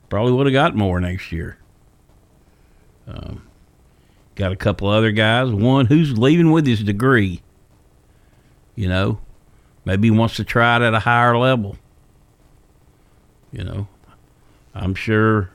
probably 0.09 0.31
would 0.33 0.47
have 0.47 0.53
got 0.53 0.75
more 0.75 0.99
next 0.99 1.31
year. 1.31 1.57
Um, 3.07 3.43
Got 4.35 4.51
a 4.51 4.55
couple 4.55 4.87
other 4.87 5.11
guys. 5.11 5.51
One 5.51 5.85
who's 5.85 6.17
leaving 6.17 6.51
with 6.51 6.65
his 6.65 6.81
degree. 6.83 7.41
You 8.75 8.89
know, 8.89 9.19
maybe 9.85 10.09
wants 10.09 10.37
to 10.37 10.43
try 10.43 10.77
it 10.77 10.81
at 10.81 10.95
a 10.95 10.99
higher 10.99 11.37
level. 11.37 11.77
You 13.51 13.63
know, 13.63 13.87
I'm 14.73 14.95
sure 14.95 15.51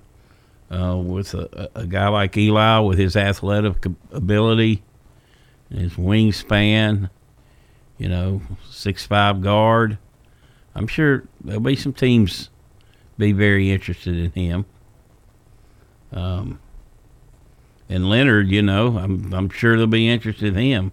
uh, 0.70 0.96
with 0.96 1.34
a, 1.34 1.68
a 1.74 1.86
guy 1.86 2.06
like 2.08 2.36
Eli 2.36 2.78
with 2.78 2.98
his 2.98 3.16
athletic 3.16 3.84
ability, 4.12 4.84
his 5.68 5.94
wingspan, 5.94 7.10
you 7.98 8.08
know, 8.08 8.40
six 8.68 9.04
five 9.04 9.40
guard. 9.42 9.98
I'm 10.74 10.86
sure 10.86 11.24
there'll 11.42 11.60
be 11.60 11.76
some 11.76 11.92
teams 11.92 12.50
be 13.18 13.32
very 13.32 13.70
interested 13.70 14.16
in 14.16 14.30
him. 14.30 14.64
Um, 16.12 16.60
and 17.88 18.08
Lenard, 18.08 18.48
you 18.48 18.62
know, 18.62 18.98
I'm 18.98 19.32
I'm 19.34 19.50
sure 19.50 19.76
they'll 19.76 19.86
be 19.86 20.08
interested 20.08 20.48
in 20.48 20.54
him. 20.54 20.92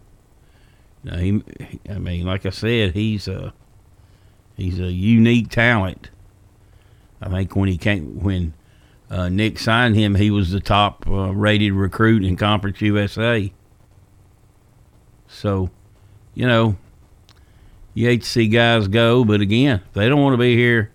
He, 1.03 1.43
I 1.87 1.99
mean, 1.99 2.25
like 2.25 2.45
I 2.45 2.49
said, 2.49 2.93
he's 2.93 3.27
a 3.27 3.53
he's 4.57 4.79
a 4.79 4.91
unique 4.91 5.49
talent. 5.49 6.09
I 7.21 7.29
think 7.29 7.55
when 7.55 7.69
he 7.69 7.77
came 7.77 8.23
when 8.23 8.53
uh, 9.09 9.29
Nick 9.29 9.59
signed 9.59 9.95
him, 9.95 10.15
he 10.15 10.31
was 10.31 10.51
the 10.51 10.59
top 10.59 11.05
uh, 11.07 11.33
rated 11.33 11.73
recruit 11.73 12.23
in 12.23 12.35
Conference 12.35 12.81
USA. 12.81 13.53
So, 15.27 15.69
you 16.33 16.47
know, 16.47 16.75
you 17.95 18.05
hate 18.07 18.21
to 18.21 18.29
see 18.29 18.47
guys 18.47 18.87
go, 18.87 19.23
but 19.25 19.41
again, 19.41 19.81
they 19.93 20.07
don't 20.07 20.21
want 20.21 20.33
to 20.33 20.37
be 20.37 20.55
here, 20.55 20.91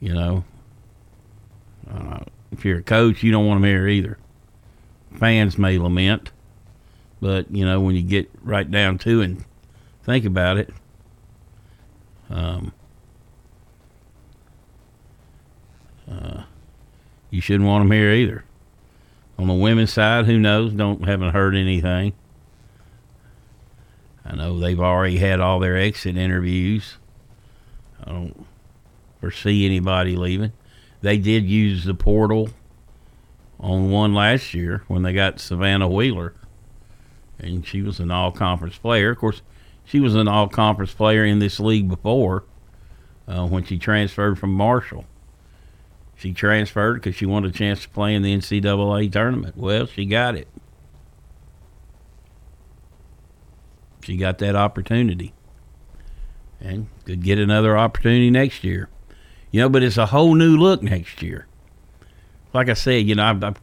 you 0.00 0.12
know, 0.12 0.42
uh, 1.88 2.20
if 2.50 2.64
you're 2.64 2.78
a 2.78 2.82
coach, 2.82 3.22
you 3.22 3.30
don't 3.30 3.46
want 3.46 3.60
them 3.60 3.70
here 3.70 3.86
either. 3.86 4.18
Fans 5.18 5.58
may 5.58 5.78
lament, 5.78 6.32
but 7.20 7.50
you 7.54 7.64
know 7.64 7.80
when 7.80 7.94
you 7.94 8.02
get 8.02 8.30
right 8.42 8.68
down 8.68 8.98
to 8.98 9.20
and 9.20 9.44
think 10.02 10.24
about 10.24 10.56
it, 10.56 10.70
um, 12.30 12.72
uh, 16.10 16.44
you 17.30 17.42
shouldn't 17.42 17.68
want 17.68 17.82
them 17.84 17.92
here 17.92 18.12
either. 18.12 18.44
On 19.38 19.46
the 19.46 19.54
women's 19.54 19.92
side, 19.92 20.24
who 20.24 20.38
knows? 20.38 20.72
Don't 20.72 21.04
haven't 21.04 21.34
heard 21.34 21.54
anything. 21.54 22.14
I 24.24 24.36
know 24.36 24.58
they've 24.58 24.80
already 24.80 25.18
had 25.18 25.40
all 25.40 25.58
their 25.58 25.76
exit 25.76 26.16
interviews. 26.16 26.96
I 28.02 28.10
don't 28.10 28.46
foresee 29.20 29.66
anybody 29.66 30.16
leaving. 30.16 30.52
They 31.00 31.18
did 31.18 31.44
use 31.44 31.84
the 31.84 31.94
portal 31.94 32.50
on 33.58 33.90
one 33.90 34.14
last 34.14 34.54
year 34.54 34.84
when 34.88 35.02
they 35.02 35.12
got 35.12 35.40
Savannah 35.40 35.88
Wheeler, 35.88 36.34
and 37.38 37.66
she 37.66 37.82
was 37.82 38.00
an 38.00 38.10
all 38.10 38.32
conference 38.32 38.78
player. 38.78 39.10
Of 39.10 39.18
course, 39.18 39.42
she 39.84 40.00
was 40.00 40.14
an 40.14 40.28
all 40.28 40.48
conference 40.48 40.92
player 40.94 41.24
in 41.24 41.38
this 41.38 41.58
league 41.58 41.88
before 41.88 42.44
uh, 43.26 43.46
when 43.46 43.64
she 43.64 43.78
transferred 43.78 44.38
from 44.38 44.52
Marshall. 44.52 45.04
She 46.16 46.32
transferred 46.32 46.94
because 46.94 47.16
she 47.16 47.26
wanted 47.26 47.54
a 47.54 47.58
chance 47.58 47.82
to 47.82 47.88
play 47.88 48.14
in 48.14 48.22
the 48.22 48.36
NCAA 48.36 49.10
tournament. 49.10 49.56
Well, 49.56 49.86
she 49.86 50.04
got 50.06 50.36
it. 50.36 50.46
She 54.02 54.16
got 54.16 54.38
that 54.38 54.56
opportunity 54.56 55.32
and 56.60 56.88
could 57.04 57.22
get 57.22 57.38
another 57.38 57.76
opportunity 57.76 58.30
next 58.30 58.64
year. 58.64 58.88
You 59.50 59.60
know, 59.60 59.68
but 59.68 59.82
it's 59.82 59.98
a 59.98 60.06
whole 60.06 60.34
new 60.34 60.56
look 60.56 60.82
next 60.82 61.22
year. 61.22 61.46
Like 62.52 62.68
I 62.68 62.74
said, 62.74 63.06
you 63.06 63.14
know, 63.14 63.24
I've, 63.24 63.42
I've, 63.44 63.58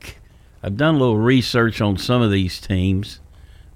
I've 0.64 0.78
done 0.78 0.96
a 0.96 0.98
little 0.98 1.18
research 1.18 1.82
on 1.82 1.98
some 1.98 2.22
of 2.22 2.32
these 2.32 2.60
teams 2.60 3.20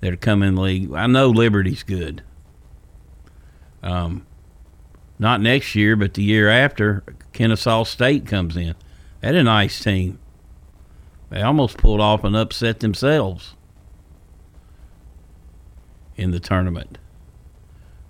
that 0.01 0.13
are 0.13 0.17
coming 0.17 0.49
in 0.49 0.55
league. 0.55 0.93
I 0.93 1.07
know 1.07 1.29
Liberty's 1.29 1.83
good. 1.83 2.23
Um, 3.81 4.25
not 5.19 5.41
next 5.41 5.75
year, 5.75 5.95
but 5.95 6.13
the 6.13 6.23
year 6.23 6.49
after, 6.49 7.03
Kennesaw 7.31 7.83
State 7.83 8.25
comes 8.25 8.57
in. 8.57 8.75
That's 9.21 9.35
a 9.35 9.43
nice 9.43 9.83
team. 9.83 10.19
They 11.29 11.41
almost 11.41 11.77
pulled 11.77 12.01
off 12.01 12.23
an 12.23 12.35
upset 12.35 12.79
themselves 12.79 13.55
in 16.15 16.31
the 16.31 16.39
tournament. 16.39 16.97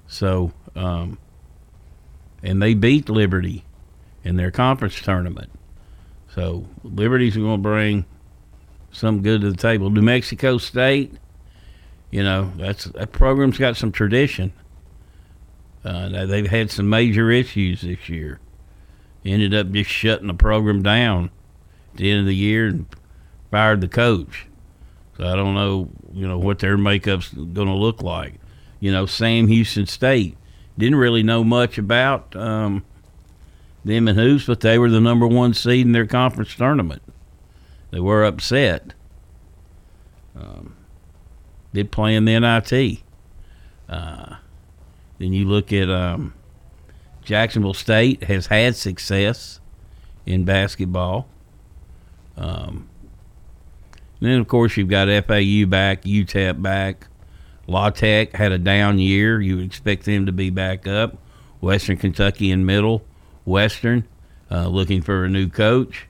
So, 0.08 0.52
um, 0.76 1.18
and 2.42 2.62
they 2.62 2.74
beat 2.74 3.10
Liberty 3.10 3.64
in 4.24 4.36
their 4.36 4.52
conference 4.52 5.02
tournament. 5.02 5.50
So 6.34 6.66
Liberty's 6.84 7.36
going 7.36 7.58
to 7.58 7.62
bring 7.62 8.06
some 8.92 9.22
good 9.22 9.42
to 9.42 9.52
the 9.52 9.58
table. 9.58 9.90
New 9.90 10.02
Mexico 10.02 10.58
State, 10.58 11.14
you 12.12 12.24
know, 12.24 12.52
that's 12.58 12.86
that 12.86 13.12
program's 13.12 13.58
got 13.58 13.78
some 13.78 13.92
tradition. 13.92 14.54
Uh, 15.84 16.26
they've 16.26 16.50
had 16.50 16.72
some 16.72 16.90
major 16.90 17.30
issues 17.30 17.82
this 17.82 18.08
year. 18.08 18.40
Ended 19.26 19.54
up 19.54 19.72
just 19.72 19.90
shutting 19.90 20.28
the 20.28 20.34
program 20.34 20.82
down 20.82 21.30
at 21.94 21.98
the 21.98 22.12
end 22.12 22.22
of 22.22 22.26
the 22.26 22.36
year 22.36 22.68
and 22.68 22.86
fired 23.52 23.82
the 23.82 23.88
coach. 23.88 24.48
So 25.18 25.26
I 25.26 25.36
don't 25.36 25.54
know, 25.54 25.90
you 26.14 26.28
know, 26.28 26.38
what 26.38 26.60
their 26.60 26.78
makeup's 26.78 27.30
going 27.30 27.68
to 27.68 27.74
look 27.74 28.02
like. 28.02 28.36
You 28.80 28.92
know, 28.92 29.06
Sam 29.06 29.48
Houston 29.48 29.88
State 29.88 30.38
didn't 30.78 30.98
really 30.98 31.24
know 31.24 31.44
much 31.44 31.78
about 31.78 32.36
um, 32.36 32.84
them 33.84 34.08
and 34.08 34.18
who's, 34.18 34.46
but 34.46 34.60
they 34.62 34.78
were 34.78 34.90
the 34.90 35.02
number 35.02 35.28
one 35.28 35.54
seed 35.54 35.86
in 35.86 35.92
their 35.92 36.06
conference 36.06 36.56
tournament. 36.56 37.02
They 37.92 38.00
were 38.00 38.24
upset. 38.24 38.94
Um, 40.36 40.76
did 41.74 41.92
play 41.92 42.16
in 42.16 42.26
the 42.26 42.40
NIT. 42.40 43.02
Uh, 43.90 44.38
then 45.20 45.34
you 45.34 45.46
look 45.46 45.72
at 45.72 45.90
um, 45.90 46.34
Jacksonville 47.24 47.74
State 47.74 48.24
has 48.24 48.48
had 48.48 48.76
success 48.76 49.60
in 50.26 50.44
basketball. 50.44 51.28
Um, 52.36 52.90
and 54.24 54.32
then, 54.32 54.40
of 54.40 54.48
course, 54.48 54.78
you've 54.78 54.88
got 54.88 55.10
FAU 55.10 55.66
back, 55.66 56.04
UTEP 56.04 56.62
back. 56.62 57.08
La 57.68 57.90
Tech 57.90 58.32
had 58.32 58.54
a 58.54 58.58
down 58.58 58.98
year. 58.98 59.42
You 59.42 59.58
would 59.58 59.66
expect 59.66 60.06
them 60.06 60.28
to 60.28 60.32
be 60.32 60.50
back 60.50 60.88
up. 60.88 61.18
Western 61.60 61.98
Kentucky 61.98 62.50
in 62.50 62.66
middle. 62.66 63.04
Western 63.44 64.08
uh, 64.50 64.70
looking 64.70 65.02
for 65.02 65.26
a 65.26 65.30
new 65.30 65.50
coach. 65.50 66.08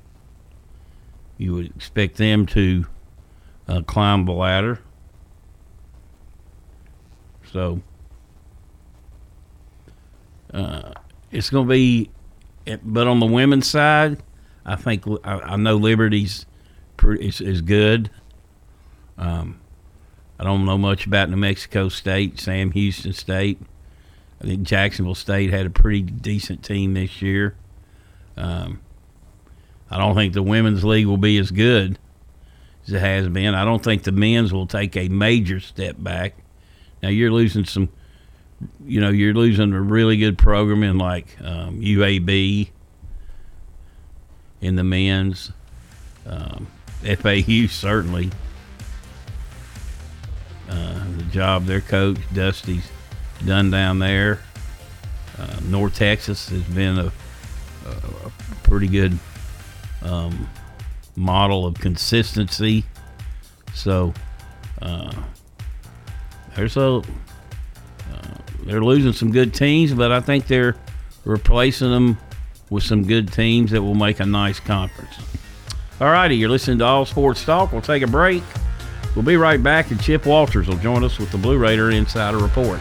You 1.39 1.55
would 1.55 1.75
expect 1.75 2.17
them 2.17 2.45
to 2.45 2.85
uh, 3.67 3.81
climb 3.81 4.25
the 4.25 4.33
ladder. 4.33 4.79
So 7.51 7.81
uh, 10.53 10.93
it's 11.31 11.49
going 11.49 11.67
to 11.67 11.73
be, 11.73 12.11
but 12.83 13.07
on 13.07 13.19
the 13.19 13.25
women's 13.25 13.67
side, 13.67 14.21
I 14.67 14.75
think 14.75 15.03
I, 15.23 15.39
I 15.39 15.55
know 15.55 15.77
Liberty's 15.77 16.45
is, 17.03 17.41
is 17.41 17.61
good. 17.61 18.09
Um, 19.17 19.59
I 20.39 20.43
don't 20.43 20.65
know 20.65 20.77
much 20.77 21.05
about 21.05 21.29
New 21.29 21.37
Mexico 21.37 21.89
State, 21.89 22.39
Sam 22.39 22.71
Houston 22.71 23.13
State. 23.13 23.59
I 24.41 24.45
think 24.45 24.63
Jacksonville 24.63 25.15
State 25.15 25.51
had 25.51 25.65
a 25.65 25.69
pretty 25.69 26.01
decent 26.01 26.63
team 26.63 26.93
this 26.93 27.21
year. 27.21 27.55
Um, 28.35 28.81
I 29.89 29.97
don't 29.97 30.15
think 30.15 30.33
the 30.33 30.43
women's 30.43 30.83
league 30.83 31.05
will 31.05 31.17
be 31.17 31.37
as 31.37 31.51
good 31.51 31.97
as 32.85 32.93
it 32.93 32.99
has 32.99 33.29
been. 33.29 33.53
I 33.53 33.63
don't 33.63 33.83
think 33.83 34.03
the 34.03 34.11
men's 34.11 34.51
will 34.51 34.67
take 34.67 34.97
a 34.97 35.07
major 35.07 35.59
step 35.59 35.95
back. 35.99 36.35
Now 37.01 37.09
you're 37.09 37.31
losing 37.31 37.65
some, 37.65 37.89
you 38.85 38.99
know, 38.99 39.09
you're 39.09 39.33
losing 39.33 39.71
a 39.71 39.81
really 39.81 40.17
good 40.17 40.37
program 40.37 40.83
in 40.83 40.97
like 40.97 41.37
um, 41.41 41.79
UAB 41.79 42.69
in 44.61 44.75
the 44.75 44.83
men's. 44.83 45.51
Um, 46.25 46.67
FAU 47.03 47.67
certainly. 47.67 48.29
Uh, 50.69 51.03
the 51.17 51.23
job 51.23 51.65
their 51.65 51.81
coach 51.81 52.17
Dusty's 52.33 52.89
done 53.45 53.69
down 53.69 53.99
there. 53.99 54.39
Uh, 55.37 55.59
North 55.65 55.95
Texas 55.95 56.49
has 56.49 56.61
been 56.63 56.97
a, 56.97 57.11
a, 57.87 58.31
pretty 58.63 58.87
good 58.87 59.17
um, 60.03 60.49
model 61.15 61.65
of 61.65 61.75
consistency. 61.75 62.85
So 63.73 64.13
uh, 64.81 65.13
there's 66.55 66.77
a 66.77 66.81
uh, 66.81 67.03
they're 68.65 68.83
losing 68.83 69.13
some 69.13 69.31
good 69.31 69.53
teams, 69.53 69.93
but 69.93 70.11
I 70.11 70.21
think 70.21 70.47
they're 70.47 70.75
replacing 71.25 71.91
them 71.91 72.17
with 72.69 72.83
some 72.83 73.05
good 73.05 73.31
teams 73.31 73.71
that 73.71 73.81
will 73.81 73.95
make 73.95 74.19
a 74.19 74.25
nice 74.25 74.59
conference. 74.59 75.15
All 76.03 76.11
righty, 76.11 76.35
you're 76.35 76.49
listening 76.49 76.79
to 76.79 76.85
All 76.85 77.05
Sports 77.05 77.45
Talk. 77.45 77.71
We'll 77.71 77.81
take 77.81 78.03
a 78.03 78.07
break. 78.07 78.43
We'll 79.15 79.23
be 79.23 79.37
right 79.37 79.63
back, 79.63 79.89
and 79.89 80.01
Chip 80.01 80.25
Walters 80.25 80.67
will 80.67 80.75
join 80.75 81.01
us 81.01 81.17
with 81.17 81.31
the 81.31 81.37
Blue 81.37 81.57
Raider 81.57 81.91
Insider 81.91 82.39
Report. 82.39 82.77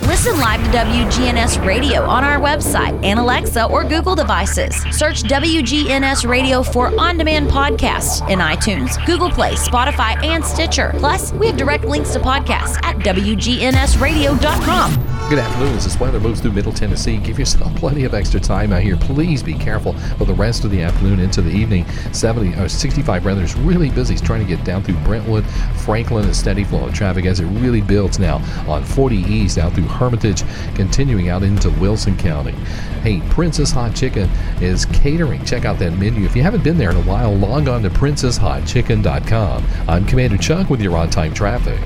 Listen 0.00 0.38
live 0.38 0.64
to 0.64 0.70
WGNS 0.70 1.66
Radio 1.66 2.00
on 2.00 2.24
our 2.24 2.40
website 2.40 2.98
and 3.04 3.18
Alexa 3.18 3.66
or 3.66 3.84
Google 3.84 4.14
devices. 4.14 4.74
Search 4.96 5.22
WGNS 5.24 6.26
Radio 6.26 6.62
for 6.62 6.98
on 6.98 7.18
demand 7.18 7.50
podcasts 7.50 8.26
in 8.30 8.38
iTunes, 8.38 9.04
Google 9.04 9.28
Play, 9.28 9.56
Spotify, 9.56 10.16
and 10.24 10.42
Stitcher. 10.42 10.94
Plus, 10.96 11.34
we 11.34 11.48
have 11.48 11.58
direct 11.58 11.84
links 11.84 12.14
to 12.14 12.20
podcasts 12.20 12.82
at 12.82 12.96
WGNSradio.com. 13.00 15.19
Good 15.30 15.38
afternoon. 15.38 15.76
As 15.76 15.84
this 15.84 16.00
weather 16.00 16.18
moves 16.18 16.40
through 16.40 16.50
Middle 16.50 16.72
Tennessee, 16.72 17.16
give 17.18 17.38
yourself 17.38 17.72
plenty 17.76 18.02
of 18.02 18.14
extra 18.14 18.40
time 18.40 18.72
out 18.72 18.82
here. 18.82 18.96
Please 18.96 19.44
be 19.44 19.54
careful 19.54 19.92
for 20.18 20.24
the 20.24 20.34
rest 20.34 20.64
of 20.64 20.72
the 20.72 20.82
afternoon 20.82 21.20
into 21.20 21.40
the 21.40 21.52
evening. 21.52 21.86
70 22.12 22.54
or 22.54 22.64
uh, 22.64 22.68
65 22.68 23.24
rather 23.24 23.44
is 23.44 23.54
really 23.54 23.90
busy. 23.90 24.16
Trying 24.16 24.44
to 24.44 24.56
get 24.56 24.64
down 24.64 24.82
through 24.82 24.96
Brentwood, 25.04 25.46
Franklin, 25.84 26.24
a 26.24 26.34
steady 26.34 26.64
flow 26.64 26.84
of 26.84 26.94
traffic 26.94 27.26
as 27.26 27.38
it 27.38 27.44
really 27.44 27.80
builds 27.80 28.18
now 28.18 28.38
on 28.66 28.82
40 28.82 29.18
East 29.18 29.56
out 29.56 29.72
through 29.72 29.84
Hermitage, 29.84 30.42
continuing 30.74 31.28
out 31.28 31.44
into 31.44 31.70
Wilson 31.78 32.18
County. 32.18 32.56
Hey, 33.04 33.22
Princess 33.30 33.70
Hot 33.70 33.94
Chicken 33.94 34.28
is 34.60 34.84
catering. 34.86 35.44
Check 35.44 35.64
out 35.64 35.78
that 35.78 35.92
menu. 35.92 36.24
If 36.24 36.34
you 36.34 36.42
haven't 36.42 36.64
been 36.64 36.76
there 36.76 36.90
in 36.90 36.96
a 36.96 37.02
while, 37.02 37.32
log 37.32 37.68
on 37.68 37.84
to 37.84 37.90
princesshotchicken.com. 37.90 39.64
I'm 39.86 40.06
Commander 40.06 40.38
Chuck 40.38 40.70
with 40.70 40.80
your 40.80 40.96
on 40.96 41.08
time 41.08 41.32
traffic. 41.32 41.78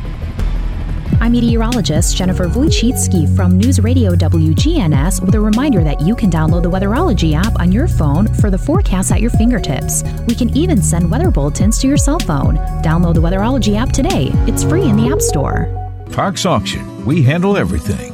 I'm 1.24 1.32
meteorologist 1.32 2.18
Jennifer 2.18 2.48
Wojcicki 2.48 3.34
from 3.34 3.56
News 3.56 3.80
Radio 3.80 4.14
WGNS 4.14 5.24
with 5.24 5.34
a 5.34 5.40
reminder 5.40 5.82
that 5.82 6.02
you 6.02 6.14
can 6.14 6.30
download 6.30 6.64
the 6.64 6.70
Weatherology 6.70 7.32
app 7.32 7.58
on 7.58 7.72
your 7.72 7.88
phone 7.88 8.26
for 8.34 8.50
the 8.50 8.58
forecast 8.58 9.10
at 9.10 9.22
your 9.22 9.30
fingertips. 9.30 10.02
We 10.26 10.34
can 10.34 10.54
even 10.54 10.82
send 10.82 11.10
weather 11.10 11.30
bulletins 11.30 11.78
to 11.78 11.86
your 11.86 11.96
cell 11.96 12.18
phone. 12.18 12.58
Download 12.82 13.14
the 13.14 13.22
Weatherology 13.22 13.74
app 13.74 13.88
today. 13.88 14.32
It's 14.46 14.64
free 14.64 14.84
in 14.84 14.98
the 14.98 15.08
App 15.08 15.22
Store. 15.22 15.64
Parks 16.12 16.44
Auction. 16.44 17.06
We 17.06 17.22
handle 17.22 17.56
everything 17.56 18.13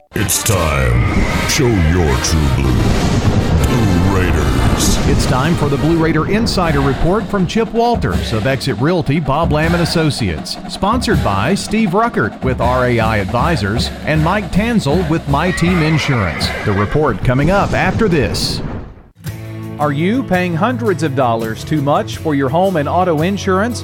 It's 0.13 0.43
time. 0.43 1.49
Show 1.49 1.67
your 1.67 2.15
true 2.23 2.55
blue. 2.55 2.81
Blue 3.65 4.17
Raiders. 4.17 4.97
It's 5.07 5.25
time 5.27 5.55
for 5.55 5.69
the 5.69 5.77
Blue 5.77 6.03
Raider 6.03 6.29
Insider 6.29 6.81
Report 6.81 7.23
from 7.25 7.47
Chip 7.47 7.71
Walters 7.73 8.33
of 8.33 8.45
Exit 8.45 8.77
Realty 8.79 9.21
Bob 9.21 9.53
Lamb 9.53 9.73
and 9.73 9.83
Associates. 9.83 10.57
Sponsored 10.73 11.23
by 11.23 11.55
Steve 11.55 11.89
Ruckert 11.91 12.43
with 12.43 12.59
RAI 12.59 13.19
Advisors 13.21 13.87
and 14.05 14.21
Mike 14.21 14.51
Tanzel 14.51 15.09
with 15.09 15.25
My 15.29 15.51
Team 15.51 15.77
Insurance. 15.81 16.45
The 16.65 16.73
report 16.73 17.19
coming 17.23 17.49
up 17.49 17.71
after 17.71 18.09
this. 18.09 18.61
Are 19.79 19.93
you 19.93 20.23
paying 20.23 20.53
hundreds 20.53 21.03
of 21.03 21.15
dollars 21.15 21.63
too 21.63 21.81
much 21.81 22.17
for 22.17 22.35
your 22.35 22.49
home 22.49 22.75
and 22.75 22.89
auto 22.89 23.21
insurance? 23.21 23.83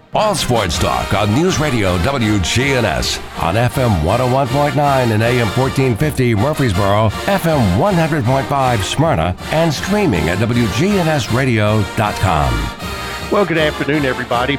All 0.13 0.35
sports 0.35 0.77
talk 0.77 1.13
on 1.13 1.33
News 1.33 1.57
Radio 1.57 1.97
WGNS 1.99 3.41
on 3.41 3.55
FM 3.55 4.01
101.9 4.01 4.75
and 4.75 5.23
AM 5.23 5.47
1450 5.47 6.35
Murfreesboro, 6.35 7.07
FM 7.27 7.77
100.5 7.77 8.83
Smyrna, 8.83 9.33
and 9.51 9.73
streaming 9.73 10.27
at 10.27 10.39
WGNSradio.com. 10.39 13.31
Well, 13.31 13.45
good 13.45 13.57
afternoon, 13.57 14.03
everybody. 14.03 14.57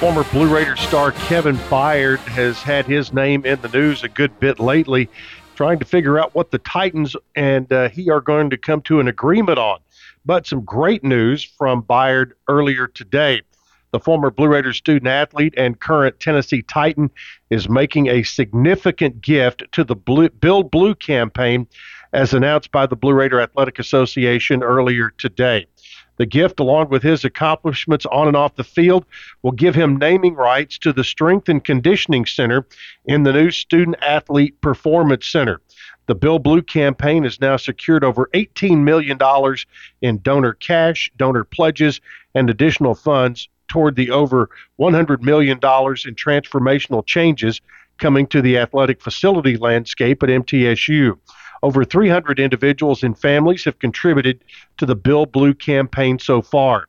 Former 0.00 0.24
Blue 0.24 0.48
Raider 0.48 0.76
star 0.76 1.12
Kevin 1.12 1.56
Byard 1.68 2.20
has 2.20 2.62
had 2.62 2.86
his 2.86 3.12
name 3.12 3.44
in 3.44 3.60
the 3.60 3.68
news 3.68 4.04
a 4.04 4.08
good 4.08 4.40
bit 4.40 4.58
lately, 4.58 5.10
trying 5.54 5.78
to 5.80 5.84
figure 5.84 6.18
out 6.18 6.34
what 6.34 6.50
the 6.50 6.60
Titans 6.60 7.14
and 7.36 7.70
uh, 7.70 7.90
he 7.90 8.08
are 8.08 8.22
going 8.22 8.48
to 8.48 8.56
come 8.56 8.80
to 8.80 9.00
an 9.00 9.08
agreement 9.08 9.58
on. 9.58 9.80
But 10.24 10.46
some 10.46 10.62
great 10.62 11.04
news 11.04 11.44
from 11.44 11.82
Byard 11.82 12.32
earlier 12.48 12.86
today. 12.86 13.42
The 13.94 14.00
former 14.00 14.32
Blue 14.32 14.48
Raiders 14.48 14.76
student 14.76 15.06
athlete 15.06 15.54
and 15.56 15.78
current 15.78 16.18
Tennessee 16.18 16.62
Titan 16.62 17.12
is 17.48 17.68
making 17.68 18.08
a 18.08 18.24
significant 18.24 19.20
gift 19.20 19.62
to 19.70 19.84
the 19.84 19.94
Blue, 19.94 20.30
Build 20.30 20.72
Blue 20.72 20.96
campaign, 20.96 21.68
as 22.12 22.34
announced 22.34 22.72
by 22.72 22.86
the 22.86 22.96
Blue 22.96 23.12
Raider 23.12 23.40
Athletic 23.40 23.78
Association 23.78 24.64
earlier 24.64 25.10
today. 25.10 25.66
The 26.16 26.26
gift, 26.26 26.58
along 26.58 26.88
with 26.88 27.04
his 27.04 27.24
accomplishments 27.24 28.04
on 28.06 28.26
and 28.26 28.36
off 28.36 28.56
the 28.56 28.64
field, 28.64 29.06
will 29.42 29.52
give 29.52 29.76
him 29.76 29.96
naming 29.96 30.34
rights 30.34 30.76
to 30.78 30.92
the 30.92 31.04
Strength 31.04 31.48
and 31.48 31.62
Conditioning 31.62 32.26
Center 32.26 32.66
in 33.04 33.22
the 33.22 33.32
new 33.32 33.52
Student 33.52 33.94
Athlete 34.02 34.60
Performance 34.60 35.28
Center. 35.28 35.60
The 36.06 36.16
Build 36.16 36.42
Blue 36.42 36.62
campaign 36.62 37.22
has 37.22 37.40
now 37.40 37.58
secured 37.58 38.02
over 38.02 38.28
$18 38.34 38.78
million 38.78 39.18
in 40.02 40.20
donor 40.20 40.54
cash, 40.54 41.12
donor 41.16 41.44
pledges, 41.44 42.00
and 42.34 42.50
additional 42.50 42.96
funds 42.96 43.48
toward 43.74 43.96
the 43.96 44.12
over 44.12 44.50
$100 44.78 45.20
million 45.22 45.56
in 45.56 45.60
transformational 45.60 47.04
changes 47.04 47.60
coming 47.98 48.24
to 48.24 48.40
the 48.40 48.56
athletic 48.56 49.02
facility 49.02 49.56
landscape 49.56 50.22
at 50.22 50.28
MTSU. 50.28 51.18
Over 51.60 51.84
300 51.84 52.38
individuals 52.38 53.02
and 53.02 53.18
families 53.18 53.64
have 53.64 53.80
contributed 53.80 54.44
to 54.76 54.86
the 54.86 54.94
Build 54.94 55.32
Blue 55.32 55.54
campaign 55.54 56.20
so 56.20 56.40
far. 56.40 56.86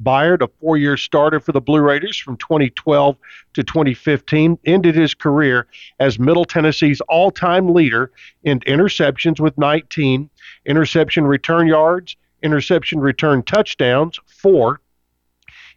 Byard, 0.00 0.42
a 0.42 0.48
four 0.60 0.76
year 0.76 0.96
starter 0.96 1.40
for 1.40 1.50
the 1.50 1.60
Blue 1.60 1.80
Raiders 1.80 2.16
from 2.16 2.36
2012 2.36 3.16
to 3.54 3.64
2015, 3.64 4.60
ended 4.64 4.94
his 4.94 5.14
career 5.14 5.66
as 5.98 6.20
Middle 6.20 6.44
Tennessee's 6.44 7.00
all 7.08 7.32
time 7.32 7.74
leader 7.74 8.12
in 8.44 8.60
interceptions 8.60 9.40
with 9.40 9.58
19, 9.58 10.30
interception 10.66 11.26
return 11.26 11.66
yards, 11.66 12.14
interception 12.44 13.00
return 13.00 13.42
touchdowns, 13.42 14.20
four, 14.26 14.80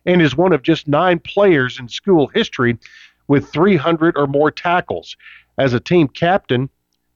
and 0.05 0.21
is 0.21 0.35
one 0.35 0.53
of 0.53 0.61
just 0.61 0.87
nine 0.87 1.19
players 1.19 1.79
in 1.79 1.87
school 1.87 2.27
history 2.27 2.77
with 3.27 3.51
300 3.51 4.17
or 4.17 4.27
more 4.27 4.51
tackles. 4.51 5.15
As 5.57 5.73
a 5.73 5.79
team 5.79 6.07
captain, 6.07 6.69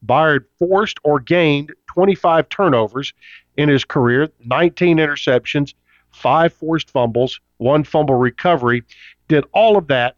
Byard 0.05 0.45
forced 0.59 0.99
or 1.03 1.19
gained 1.19 1.73
25 1.87 2.49
turnovers 2.49 3.13
in 3.57 3.69
his 3.69 3.85
career, 3.85 4.29
19 4.45 4.97
interceptions, 4.97 5.73
five 6.11 6.53
forced 6.53 6.89
fumbles, 6.91 7.39
one 7.57 7.83
fumble 7.83 8.15
recovery, 8.15 8.83
did 9.27 9.45
all 9.53 9.77
of 9.77 9.87
that 9.87 10.17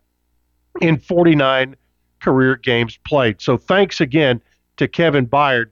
in 0.81 0.97
49 0.97 1.75
career 2.19 2.55
games 2.55 2.99
played. 3.07 3.41
So 3.41 3.57
thanks 3.57 4.01
again 4.01 4.41
to 4.77 4.87
Kevin 4.87 5.27
Byard 5.27 5.69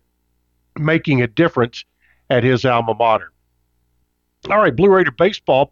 making 0.77 1.21
a 1.21 1.27
difference 1.27 1.85
at 2.29 2.43
his 2.43 2.65
alma 2.65 2.93
mater. 2.93 3.31
All 4.49 4.59
right, 4.59 4.75
Blue 4.75 4.89
Raider 4.89 5.11
baseball 5.11 5.71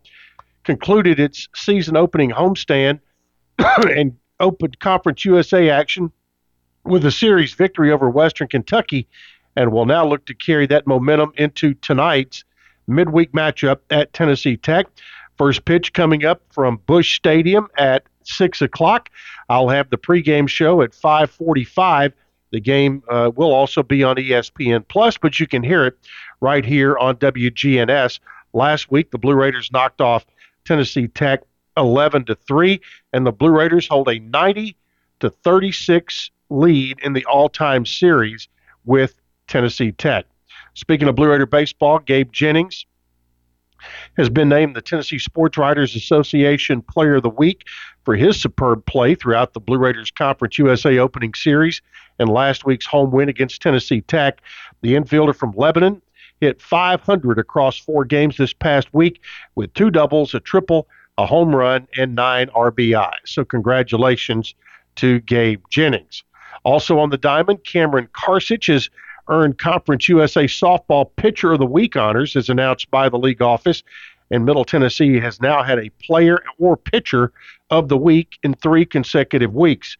concluded 0.63 1.19
its 1.19 1.47
season 1.55 1.95
opening 1.95 2.31
homestand 2.31 2.99
and 3.89 4.15
opened 4.39 4.79
Conference 4.79 5.25
USA 5.25 5.69
action 5.69 6.11
with 6.83 7.05
a 7.05 7.11
series 7.11 7.53
victory 7.53 7.91
over 7.91 8.09
Western 8.09 8.47
Kentucky 8.47 9.07
and 9.55 9.71
will 9.71 9.85
now 9.85 10.05
look 10.05 10.25
to 10.25 10.33
carry 10.33 10.65
that 10.67 10.87
momentum 10.87 11.31
into 11.37 11.73
tonight's 11.75 12.43
midweek 12.87 13.31
matchup 13.31 13.79
at 13.89 14.11
Tennessee 14.13 14.57
Tech. 14.57 14.87
First 15.37 15.65
pitch 15.65 15.93
coming 15.93 16.25
up 16.25 16.41
from 16.51 16.79
Bush 16.85 17.15
Stadium 17.15 17.67
at 17.77 18.03
six 18.23 18.61
o'clock. 18.61 19.09
I'll 19.49 19.69
have 19.69 19.89
the 19.89 19.97
pregame 19.97 20.47
show 20.47 20.81
at 20.81 20.91
5:45. 20.91 22.13
The 22.51 22.59
game 22.59 23.01
uh, 23.09 23.31
will 23.35 23.51
also 23.51 23.81
be 23.81 24.03
on 24.03 24.17
ESPN 24.17 24.87
Plus, 24.87 25.17
but 25.17 25.39
you 25.39 25.47
can 25.47 25.63
hear 25.63 25.85
it 25.85 25.97
right 26.39 26.63
here 26.63 26.95
on 26.97 27.15
WGNS. 27.15 28.19
Last 28.53 28.91
week, 28.91 29.09
the 29.09 29.17
Blue 29.17 29.33
Raiders 29.33 29.71
knocked 29.71 30.01
off 30.01 30.25
Tennessee 30.65 31.07
Tech 31.07 31.41
11 31.77 32.25
to 32.25 32.35
three, 32.35 32.81
and 33.11 33.25
the 33.25 33.31
Blue 33.31 33.51
Raiders 33.51 33.87
hold 33.87 34.07
a 34.09 34.19
90 34.19 34.75
to 35.19 35.29
36 35.29 36.31
lead 36.49 36.99
in 36.99 37.13
the 37.13 37.25
all-time 37.25 37.85
series 37.85 38.47
with 38.85 39.15
Tennessee 39.47 39.91
Tech. 39.91 40.25
Speaking 40.75 41.07
of 41.07 41.15
Blue 41.15 41.29
Raider 41.29 41.45
baseball, 41.45 41.99
Gabe 41.99 42.31
Jennings 42.31 42.85
has 44.17 44.29
been 44.29 44.49
named 44.49 44.75
the 44.75 44.81
Tennessee 44.81 45.19
Sports 45.19 45.57
Writers 45.57 45.95
Association 45.95 46.81
Player 46.81 47.15
of 47.15 47.23
the 47.23 47.29
Week 47.29 47.65
for 48.05 48.15
his 48.15 48.39
superb 48.39 48.85
play 48.85 49.15
throughout 49.15 49.53
the 49.53 49.59
Blue 49.59 49.77
Raiders 49.77 50.11
Conference 50.11 50.57
USA 50.57 50.97
opening 50.99 51.33
series 51.33 51.81
and 52.19 52.29
last 52.29 52.65
week's 52.65 52.85
home 52.85 53.11
win 53.11 53.29
against 53.29 53.61
Tennessee 53.61 54.01
Tech. 54.01 54.41
The 54.81 54.93
infielder 54.93 55.35
from 55.35 55.53
Lebanon 55.55 56.01
hit 56.43 56.61
500 56.61 57.39
across 57.39 57.77
four 57.77 58.05
games 58.05 58.37
this 58.37 58.53
past 58.53 58.93
week 58.93 59.21
with 59.55 59.73
two 59.73 59.89
doubles, 59.89 60.33
a 60.33 60.39
triple, 60.39 60.87
a 61.17 61.25
home 61.25 61.55
run, 61.55 61.87
and 61.97 62.15
nine 62.15 62.47
RBI. 62.49 63.13
So, 63.25 63.45
congratulations 63.45 64.53
to 64.95 65.19
Gabe 65.21 65.61
Jennings. 65.69 66.23
Also 66.63 66.99
on 66.99 67.09
the 67.09 67.17
diamond, 67.17 67.63
Cameron 67.63 68.07
Karsich 68.13 68.71
has 68.71 68.89
earned 69.27 69.57
Conference 69.57 70.07
USA 70.09 70.45
Softball 70.45 71.09
Pitcher 71.15 71.53
of 71.53 71.59
the 71.59 71.65
Week 71.65 71.95
honors, 71.95 72.35
as 72.35 72.49
announced 72.49 72.89
by 72.91 73.09
the 73.09 73.17
league 73.17 73.41
office. 73.41 73.83
And 74.31 74.45
Middle 74.45 74.65
Tennessee 74.65 75.19
has 75.19 75.41
now 75.41 75.63
had 75.63 75.79
a 75.79 75.89
player 76.01 76.39
or 76.57 76.75
pitcher 76.75 77.31
of 77.69 77.89
the 77.89 77.97
week 77.97 78.39
in 78.43 78.53
three 78.53 78.85
consecutive 78.85 79.53
weeks. 79.53 79.97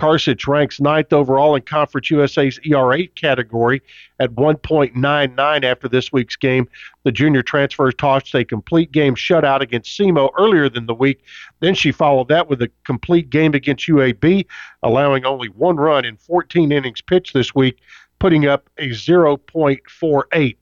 Karsich 0.00 0.46
ranks 0.46 0.80
ninth 0.80 1.12
overall 1.12 1.54
in 1.54 1.60
Conference 1.60 2.10
USA's 2.10 2.58
ERA 2.64 3.06
category 3.08 3.82
at 4.18 4.30
1.99 4.30 5.64
after 5.64 5.88
this 5.88 6.10
week's 6.10 6.36
game. 6.36 6.66
The 7.02 7.12
junior 7.12 7.42
transfer 7.42 7.92
tossed 7.92 8.34
a 8.34 8.42
complete 8.42 8.92
game 8.92 9.14
shutout 9.14 9.60
against 9.60 9.94
SEMO 9.98 10.30
earlier 10.38 10.70
than 10.70 10.86
the 10.86 10.94
week. 10.94 11.22
Then 11.60 11.74
she 11.74 11.92
followed 11.92 12.28
that 12.28 12.48
with 12.48 12.62
a 12.62 12.70
complete 12.84 13.28
game 13.28 13.52
against 13.52 13.88
UAB, 13.88 14.46
allowing 14.82 15.26
only 15.26 15.48
one 15.48 15.76
run 15.76 16.06
in 16.06 16.16
14 16.16 16.72
innings 16.72 17.02
pitched 17.02 17.34
this 17.34 17.54
week 17.54 17.78
putting 18.20 18.46
up 18.46 18.70
a 18.78 18.88
0.48 18.88 20.56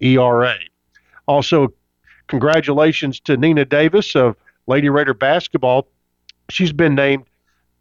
ERA. 0.00 0.54
Also, 1.26 1.72
congratulations 2.28 3.18
to 3.20 3.36
Nina 3.36 3.64
Davis 3.64 4.14
of 4.14 4.36
Lady 4.68 4.90
Raider 4.90 5.14
basketball. 5.14 5.88
She's 6.50 6.72
been 6.72 6.94
named 6.94 7.24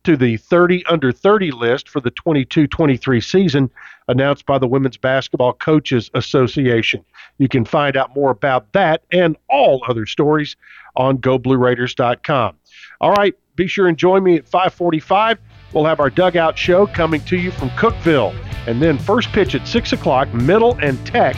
to 0.06 0.15
the 0.15 0.38
30 0.38 0.86
under 0.86 1.12
30 1.12 1.52
list 1.52 1.89
for 1.89 2.00
the 2.00 2.12
22 2.12 2.68
23 2.68 3.22
season 3.22 3.70
announced 4.08 4.46
by 4.46 4.58
the 4.58 4.68
Women's 4.68 4.98
Basketball 4.98 5.54
Coaches 5.54 6.10
Association. 6.13 7.04
You 7.38 7.50
can 7.50 7.65
find 7.65 7.98
out 7.98 8.15
more 8.15 8.32
about 8.32 8.72
that 8.74 9.04
and 9.12 9.36
all 9.50 9.84
other 9.88 10.06
stories 10.06 10.56
on 10.96 11.18
goblueraiders.com. 11.18 12.56
All 13.02 13.12
right, 13.13 13.36
be 13.56 13.68
sure 13.68 13.88
and 13.88 13.98
join 13.98 14.24
me 14.24 14.36
at 14.36 14.48
545. 14.48 15.39
We'll 15.74 15.86
have 15.86 16.00
our 16.00 16.10
dugout 16.10 16.58
show 16.58 16.88
coming 16.88 17.22
to 17.26 17.38
you 17.38 17.52
from 17.52 17.70
Cookeville. 17.72 18.34
And 18.68 18.82
then 18.82 18.98
first 18.98 19.30
pitch 19.30 19.56
at 19.56 19.68
6 19.68 19.94
o'clock, 19.94 20.34
Middle 20.34 20.78
and 20.82 21.04
Tech 21.06 21.36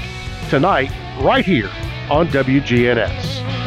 tonight, 0.50 0.92
right 1.22 1.46
here 1.46 1.70
on 2.10 2.28
WGNS. 2.28 3.67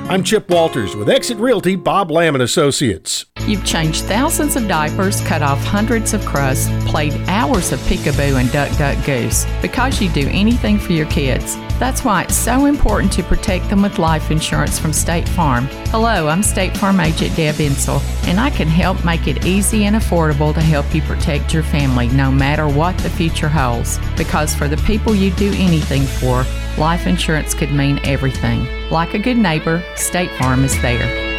I'm 0.11 0.25
Chip 0.25 0.49
Walters 0.49 0.93
with 0.93 1.07
Exit 1.07 1.37
Realty 1.37 1.77
Bob 1.77 2.11
Lamb 2.11 2.35
and 2.35 2.41
Associates. 2.41 3.27
You've 3.47 3.63
changed 3.63 4.03
thousands 4.03 4.57
of 4.57 4.67
diapers, 4.67 5.21
cut 5.21 5.41
off 5.41 5.63
hundreds 5.63 6.13
of 6.13 6.25
crusts, 6.25 6.67
played 6.85 7.13
hours 7.29 7.71
of 7.71 7.79
peekaboo 7.79 8.37
and 8.37 8.51
duck 8.51 8.77
duck 8.77 9.05
goose 9.05 9.45
because 9.61 10.01
you 10.01 10.09
do 10.09 10.27
anything 10.29 10.77
for 10.79 10.91
your 10.91 11.05
kids. 11.05 11.55
That's 11.79 12.03
why 12.03 12.23
it's 12.23 12.35
so 12.35 12.65
important 12.65 13.13
to 13.13 13.23
protect 13.23 13.69
them 13.69 13.81
with 13.81 13.99
life 13.99 14.31
insurance 14.31 14.77
from 14.77 14.91
State 14.91 15.29
Farm. 15.29 15.67
Hello, 15.91 16.27
I'm 16.27 16.43
State 16.43 16.75
Farm 16.75 16.99
agent 16.99 17.33
Deb 17.37 17.55
Insel, 17.55 18.01
and 18.27 18.37
I 18.37 18.49
can 18.49 18.67
help 18.67 19.05
make 19.05 19.27
it 19.27 19.45
easy 19.45 19.85
and 19.85 19.95
affordable 19.95 20.53
to 20.53 20.61
help 20.61 20.93
you 20.93 21.01
protect 21.03 21.53
your 21.53 21.63
family 21.63 22.09
no 22.09 22.29
matter 22.29 22.67
what 22.67 22.97
the 22.97 23.09
future 23.09 23.47
holds. 23.47 23.97
Because 24.17 24.53
for 24.53 24.67
the 24.67 24.75
people 24.85 25.15
you 25.15 25.31
do 25.31 25.53
anything 25.55 26.03
for, 26.03 26.43
life 26.77 27.07
insurance 27.07 27.53
could 27.53 27.71
mean 27.71 27.99
everything. 28.03 28.67
Like 28.89 29.13
a 29.13 29.19
good 29.19 29.37
neighbor, 29.37 29.83
State 29.95 30.31
Farm 30.39 30.63
is 30.63 30.79
there. 30.81 31.31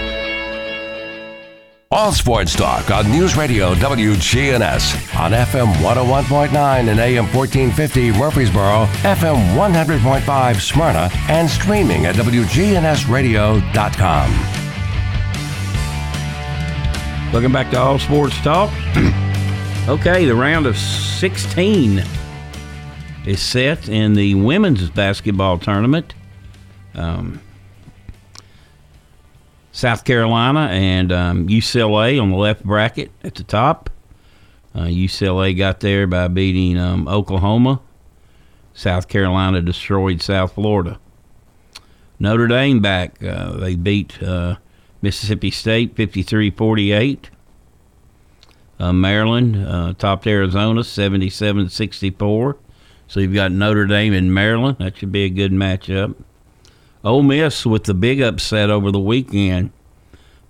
All 1.95 2.11
Sports 2.11 2.57
Talk 2.57 2.91
on 2.91 3.11
News 3.11 3.37
Radio 3.37 3.75
WGNS 3.75 5.15
on 5.21 5.33
FM 5.33 5.71
101.9 5.75 6.89
and 6.89 6.99
AM 6.99 7.27
1450 7.27 8.13
Murfreesboro, 8.13 8.87
FM 9.03 9.55
100.5 9.55 10.61
Smyrna, 10.61 11.11
and 11.29 11.51
streaming 11.51 12.07
at 12.07 12.15
WGNSradio.com. 12.15 14.33
Welcome 17.31 17.53
back 17.53 17.71
to 17.73 17.79
All 17.79 17.99
Sports 17.99 18.41
Talk. 18.41 18.73
okay, 19.87 20.25
the 20.25 20.35
round 20.35 20.65
of 20.65 20.79
16 20.79 22.03
is 23.27 23.41
set 23.41 23.89
in 23.89 24.15
the 24.15 24.35
women's 24.35 24.91
basketball 24.91 25.59
tournament. 25.59 26.15
Um, 26.95 27.41
South 29.71 30.05
Carolina 30.05 30.69
and 30.71 31.11
um, 31.11 31.49
UCLA 31.49 32.21
on 32.21 32.31
the 32.31 32.37
left 32.37 32.63
bracket 32.63 33.11
at 33.25 33.35
the 33.35 33.45
top. 33.45 33.89
Uh, 34.75 34.85
UCLA 34.85 35.57
got 35.57 35.81
there 35.81 36.07
by 36.07 36.29
beating 36.29 36.79
um, 36.79 37.09
Oklahoma. 37.09 37.81
South 38.75 39.09
Carolina 39.09 39.61
destroyed 39.61 40.21
South 40.23 40.55
Florida. 40.55 40.99
Notre 42.19 42.47
Dame 42.47 42.81
back. 42.81 43.23
Uh, 43.23 43.53
they 43.53 43.75
beat 43.75 44.23
uh, 44.23 44.57
Mississippi 45.01 45.51
State 45.51 45.97
53 45.97 46.51
48. 46.51 47.31
Uh, 48.79 48.93
Maryland 48.93 49.57
uh, 49.57 49.95
topped 49.95 50.27
Arizona 50.27 50.85
77 50.85 51.69
64. 51.69 52.57
So 53.13 53.21
you've 53.21 53.35
got 53.35 53.53
Notre 53.53 53.85
Dame 53.85 54.15
and 54.15 54.33
Maryland. 54.33 54.79
That 54.79 54.97
should 54.97 55.13
be 55.13 55.25
a 55.25 55.29
good 55.29 55.53
matchup. 55.53 56.15
Ole 57.05 57.23
Miss 57.23 57.67
with 57.67 57.85
the 57.85 57.93
big 57.93 58.23
upset 58.23 58.71
over 58.71 58.91
the 58.91 58.99
weekend 58.99 59.71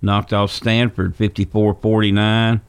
knocked 0.01 0.31
off 0.31 0.49
Stanford 0.49 1.13
54 1.13 1.73
49. 1.73 2.61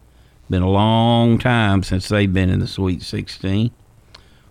Been 0.51 0.63
a 0.63 0.69
long 0.69 1.39
time 1.39 1.85
since 1.85 2.09
they've 2.09 2.33
been 2.33 2.51
in 2.51 2.59
the 2.59 2.67
Sweet 2.67 3.03
16. 3.03 3.71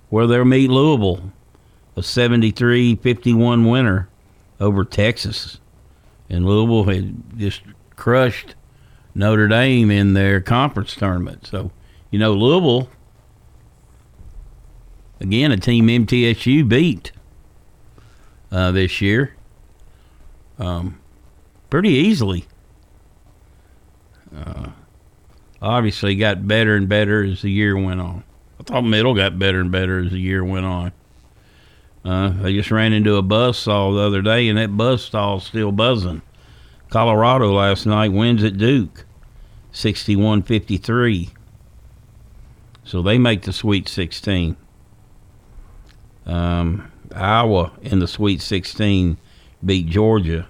Where 0.07 0.27
they'll 0.27 0.45
meet 0.45 0.69
Louisville, 0.69 1.33
a 1.97 2.03
73 2.03 2.95
51 2.95 3.69
winner 3.69 4.07
over 4.61 4.85
Texas. 4.85 5.59
And 6.29 6.45
Louisville 6.45 6.85
had 6.85 7.37
just 7.37 7.63
crushed 7.97 8.55
Notre 9.13 9.49
Dame 9.49 9.91
in 9.91 10.13
their 10.13 10.39
conference 10.39 10.95
tournament. 10.95 11.47
So, 11.47 11.71
you 12.11 12.17
know, 12.17 12.31
Louisville, 12.31 12.87
again, 15.23 15.51
a 15.51 15.57
team 15.57 15.87
MTSU 15.87 16.67
beat 16.67 17.11
uh, 18.51 18.71
this 18.71 19.01
year 19.01 19.35
um, 20.59 20.99
pretty 21.69 21.89
easily. 21.89 22.45
Uh, 24.35 24.71
obviously, 25.61 26.15
got 26.15 26.47
better 26.47 26.75
and 26.75 26.89
better 26.89 27.23
as 27.23 27.41
the 27.41 27.49
year 27.49 27.77
went 27.77 28.01
on. 28.01 28.23
I 28.59 28.63
thought 28.63 28.81
Middle 28.81 29.15
got 29.15 29.39
better 29.39 29.61
and 29.61 29.71
better 29.71 29.99
as 29.99 30.11
the 30.11 30.19
year 30.19 30.43
went 30.43 30.65
on. 30.65 30.91
Uh, 32.05 32.33
I 32.43 32.51
just 32.51 32.69
ran 32.69 32.91
into 32.91 33.15
a 33.15 33.21
buzz 33.21 33.57
saw 33.57 33.91
the 33.91 34.01
other 34.01 34.21
day, 34.21 34.49
and 34.49 34.57
that 34.57 34.75
buzz 34.75 35.03
stall's 35.03 35.45
still 35.45 35.71
buzzing. 35.71 36.21
Colorado 36.89 37.53
last 37.53 37.85
night 37.85 38.11
wins 38.11 38.43
at 38.43 38.57
Duke, 38.57 39.05
61-53. 39.71 41.31
So 42.83 43.01
they 43.01 43.17
make 43.17 43.43
the 43.43 43.53
Sweet 43.53 43.87
16. 43.87 44.57
Um, 46.25 46.91
Iowa 47.13 47.71
in 47.81 47.99
the 47.99 48.07
Sweet 48.07 48.41
16 48.41 49.17
beat 49.63 49.87
Georgia, 49.87 50.47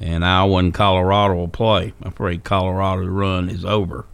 and 0.00 0.24
Iowa 0.24 0.58
and 0.58 0.74
Colorado 0.74 1.34
will 1.34 1.48
play. 1.48 1.92
I'm 2.02 2.08
afraid 2.08 2.44
Colorado's 2.44 3.08
run 3.08 3.48
is 3.48 3.64
over. 3.64 4.06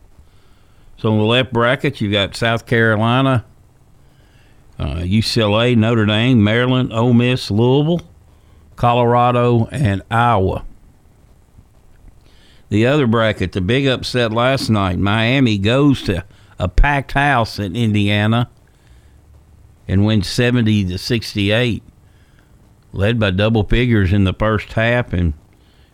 So 0.97 1.13
in 1.13 1.19
the 1.19 1.25
left 1.25 1.53
bracket, 1.53 2.01
you've 2.01 2.13
got 2.13 2.37
South 2.37 2.67
Carolina, 2.67 3.45
uh, 4.79 4.97
UCLA, 4.97 5.77
Notre 5.77 6.07
Dame, 6.07 6.43
Maryland, 6.43 6.93
Ole 6.93 7.13
Miss, 7.13 7.51
Louisville, 7.51 8.03
Colorado, 8.77 9.67
and 9.73 10.03
Iowa. 10.11 10.65
The 12.69 12.87
other 12.87 13.07
bracket, 13.07 13.53
the 13.53 13.61
big 13.61 13.87
upset 13.87 14.33
last 14.33 14.71
night, 14.71 14.99
Miami 14.99 15.59
goes 15.59 16.03
to 16.05 16.25
a 16.59 16.69
packed 16.69 17.13
house 17.13 17.59
in 17.59 17.77
Indiana 17.77 18.49
and 19.89 20.05
wins 20.05 20.29
70 20.29 20.87
to 20.87 20.99
68, 20.99 21.83
led 22.93 23.19
by 23.19 23.31
double 23.31 23.65
figures 23.65 24.13
in 24.13 24.25
the 24.25 24.35
first 24.35 24.73
half 24.75 25.13
and 25.13 25.35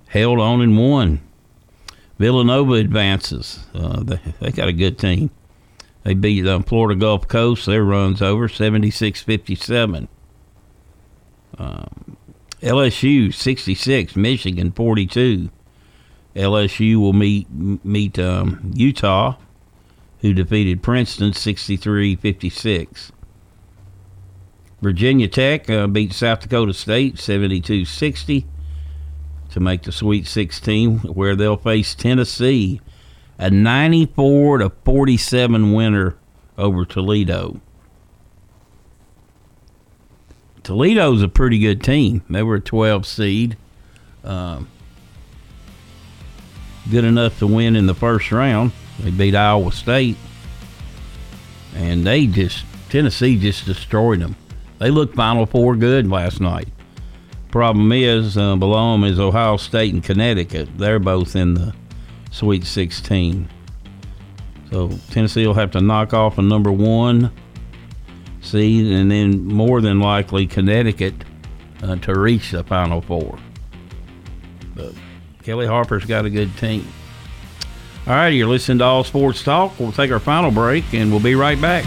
held 0.08 0.38
on 0.38 0.60
and 0.60 0.76
won. 0.76 1.20
Villanova 2.18 2.74
advances. 2.74 3.60
Uh, 3.74 4.02
they, 4.02 4.20
they 4.40 4.50
got 4.50 4.68
a 4.68 4.72
good 4.72 4.98
team. 4.98 5.30
They 6.04 6.14
beat 6.14 6.46
uh, 6.46 6.60
Florida 6.60 6.98
Gulf 6.98 7.28
Coast. 7.28 7.66
Their 7.66 7.84
run's 7.84 8.22
over 8.22 8.48
76 8.48 9.22
57. 9.22 10.08
Um, 11.58 12.16
LSU 12.62 13.32
66, 13.32 14.16
Michigan 14.16 14.72
42. 14.72 15.50
LSU 16.34 16.96
will 16.96 17.12
meet 17.12 17.48
meet 17.50 18.18
um, 18.18 18.72
Utah, 18.74 19.36
who 20.20 20.32
defeated 20.32 20.82
Princeton 20.82 21.32
63 21.32 22.16
56. 22.16 23.12
Virginia 24.80 25.26
Tech 25.26 25.68
uh, 25.68 25.86
beat 25.86 26.12
South 26.12 26.40
Dakota 26.40 26.72
State 26.72 27.18
72 27.18 27.84
60 27.84 28.46
to 29.50 29.60
make 29.60 29.82
the 29.82 29.92
Sweet 29.92 30.26
16, 30.26 30.98
where 30.98 31.34
they'll 31.34 31.56
face 31.56 31.94
Tennessee, 31.94 32.80
a 33.38 33.50
94 33.50 34.58
to 34.58 34.70
47 34.84 35.72
winner 35.72 36.16
over 36.56 36.84
Toledo. 36.84 37.60
Toledo's 40.62 41.22
a 41.22 41.28
pretty 41.28 41.58
good 41.58 41.82
team. 41.82 42.22
They 42.28 42.42
were 42.42 42.56
a 42.56 42.60
12 42.60 43.06
seed. 43.06 43.56
Um, 44.22 44.68
good 46.90 47.04
enough 47.04 47.38
to 47.38 47.46
win 47.46 47.74
in 47.74 47.86
the 47.86 47.94
first 47.94 48.30
round. 48.30 48.72
They 49.00 49.10
beat 49.10 49.34
Iowa 49.34 49.72
State. 49.72 50.16
And 51.74 52.06
they 52.06 52.26
just, 52.26 52.66
Tennessee 52.90 53.38
just 53.38 53.64
destroyed 53.64 54.20
them. 54.20 54.36
They 54.78 54.90
looked 54.90 55.14
Final 55.14 55.46
Four 55.46 55.76
good 55.76 56.08
last 56.08 56.40
night. 56.40 56.68
Problem 57.50 57.90
is, 57.92 58.36
uh, 58.36 58.56
below 58.56 58.92
them 58.92 59.04
is 59.04 59.18
Ohio 59.18 59.56
State 59.56 59.94
and 59.94 60.04
Connecticut. 60.04 60.68
They're 60.76 60.98
both 60.98 61.34
in 61.34 61.54
the 61.54 61.74
Sweet 62.30 62.64
16. 62.64 63.48
So 64.70 64.90
Tennessee 65.10 65.46
will 65.46 65.54
have 65.54 65.70
to 65.72 65.80
knock 65.80 66.12
off 66.12 66.38
a 66.38 66.42
number 66.42 66.70
one 66.70 67.32
seed, 68.40 68.86
and 68.92 69.10
then 69.10 69.44
more 69.44 69.80
than 69.80 70.00
likely 70.00 70.46
Connecticut 70.46 71.14
uh, 71.82 71.96
to 71.96 72.18
reach 72.18 72.50
the 72.50 72.62
Final 72.64 73.00
Four. 73.00 73.38
But 74.74 74.92
Kellie 75.42 75.66
Harper's 75.66 76.04
got 76.04 76.24
a 76.24 76.30
good 76.30 76.54
team. 76.58 76.86
All 78.06 78.14
right, 78.14 78.28
you're 78.28 78.48
listening 78.48 78.78
to 78.78 78.84
All 78.84 79.04
Sports 79.04 79.42
Talk. 79.42 79.78
We'll 79.78 79.92
take 79.92 80.10
our 80.10 80.20
final 80.20 80.50
break, 80.50 80.84
and 80.92 81.10
we'll 81.10 81.20
be 81.20 81.34
right 81.34 81.60
back. 81.60 81.84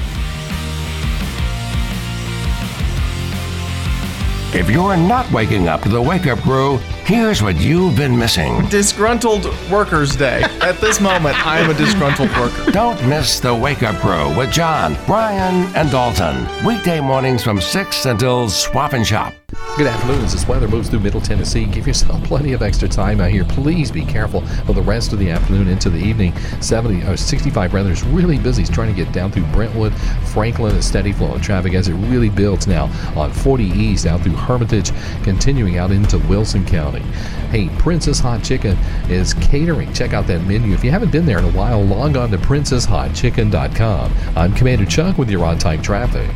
If 4.54 4.70
you're 4.70 4.98
not 4.98 5.32
waking 5.32 5.70
up 5.70 5.82
to 5.84 5.90
the 5.90 6.02
wake 6.02 6.28
up 6.28 6.40
crew, 6.40 6.78
here's 7.06 7.42
what 7.42 7.56
you've 7.58 7.96
been 7.96 8.18
missing. 8.18 8.66
Disgruntled 8.70 9.46
Workers 9.70 10.16
Day. 10.16 10.44
At 10.62 10.80
this 10.80 11.00
moment, 11.00 11.36
I'm 11.46 11.70
a 11.70 11.74
disgruntled 11.74 12.30
worker. 12.38 12.72
Don't 12.72 13.02
miss 13.08 13.40
the 13.40 13.54
wake 13.54 13.84
up 13.84 13.96
crew 13.96 14.36
with 14.38 14.52
John, 14.52 14.98
Brian, 15.06 15.74
and 15.76 15.90
Dalton. 15.92 16.48
Weekday 16.66 17.00
mornings 17.00 17.44
from 17.44 17.60
6 17.60 18.06
until 18.06 18.50
swap 18.50 18.94
and 18.94 19.06
shop. 19.06 19.34
Good 19.78 19.88
afternoon. 19.88 20.24
As 20.24 20.34
this 20.34 20.48
weather 20.48 20.68
moves 20.68 20.90
through 20.90 21.00
Middle 21.00 21.22
Tennessee, 21.22 21.66
give 21.66 21.88
yourself 21.88 22.22
plenty 22.26 22.54
of 22.54 22.62
extra 22.62 22.90
time 22.90 23.20
out 23.22 23.32
here. 23.32 23.46
Please 23.46 23.90
be 23.90 24.06
careful 24.06 24.42
for 24.66 24.74
the 24.74 24.82
rest 24.82 25.14
of 25.14 25.20
the 25.20 25.30
afternoon 25.30 25.70
into 25.70 25.90
the 25.90 25.98
evening. 25.98 26.36
70 26.62 27.04
or 27.04 27.18
65 27.18 27.74
rather 27.74 27.92
is 27.92 28.04
really 28.04 28.38
busy. 28.38 28.64
It's 28.64 28.72
trying 28.72 28.94
to 28.94 29.04
get 29.04 29.14
down 29.14 29.32
through 29.32 29.46
Brentwood, 29.48 29.94
Franklin, 30.34 30.76
a 30.76 30.82
steady 30.82 31.14
flow 31.14 31.34
of 31.34 31.42
traffic 31.42 31.74
as 31.74 31.88
it 31.88 31.94
really 31.94 32.30
builds 32.30 32.68
now 32.68 32.86
on 33.16 33.32
40 33.32 33.64
East 33.64 34.06
out 34.06 34.22
through 34.22 34.36
Hermitage, 34.36 34.92
continuing 35.24 35.78
out 35.78 35.92
into 35.92 36.18
Wilson 36.20 36.66
County. 36.66 36.91
Hey, 37.00 37.70
Prince's 37.80 38.20
Hot 38.20 38.44
Chicken 38.44 38.78
is 39.10 39.34
catering. 39.36 39.92
Check 39.94 40.14
out 40.14 40.28
that 40.28 40.42
menu. 40.46 40.74
If 40.74 40.84
you 40.84 40.92
haven't 40.92 41.12
been 41.12 41.26
there 41.26 41.40
in 41.40 41.46
a 41.46 41.52
while, 41.52 41.84
log 41.84 42.18
on 42.18 42.32
to 42.32 42.38
princeshotchicken.com. 42.38 44.14
I'm 44.36 44.54
Commander 44.54 44.86
Chuck 44.86 45.18
with 45.18 45.30
your 45.30 45.46
on 45.46 45.58
time 45.58 45.82
traffic. 45.82 46.30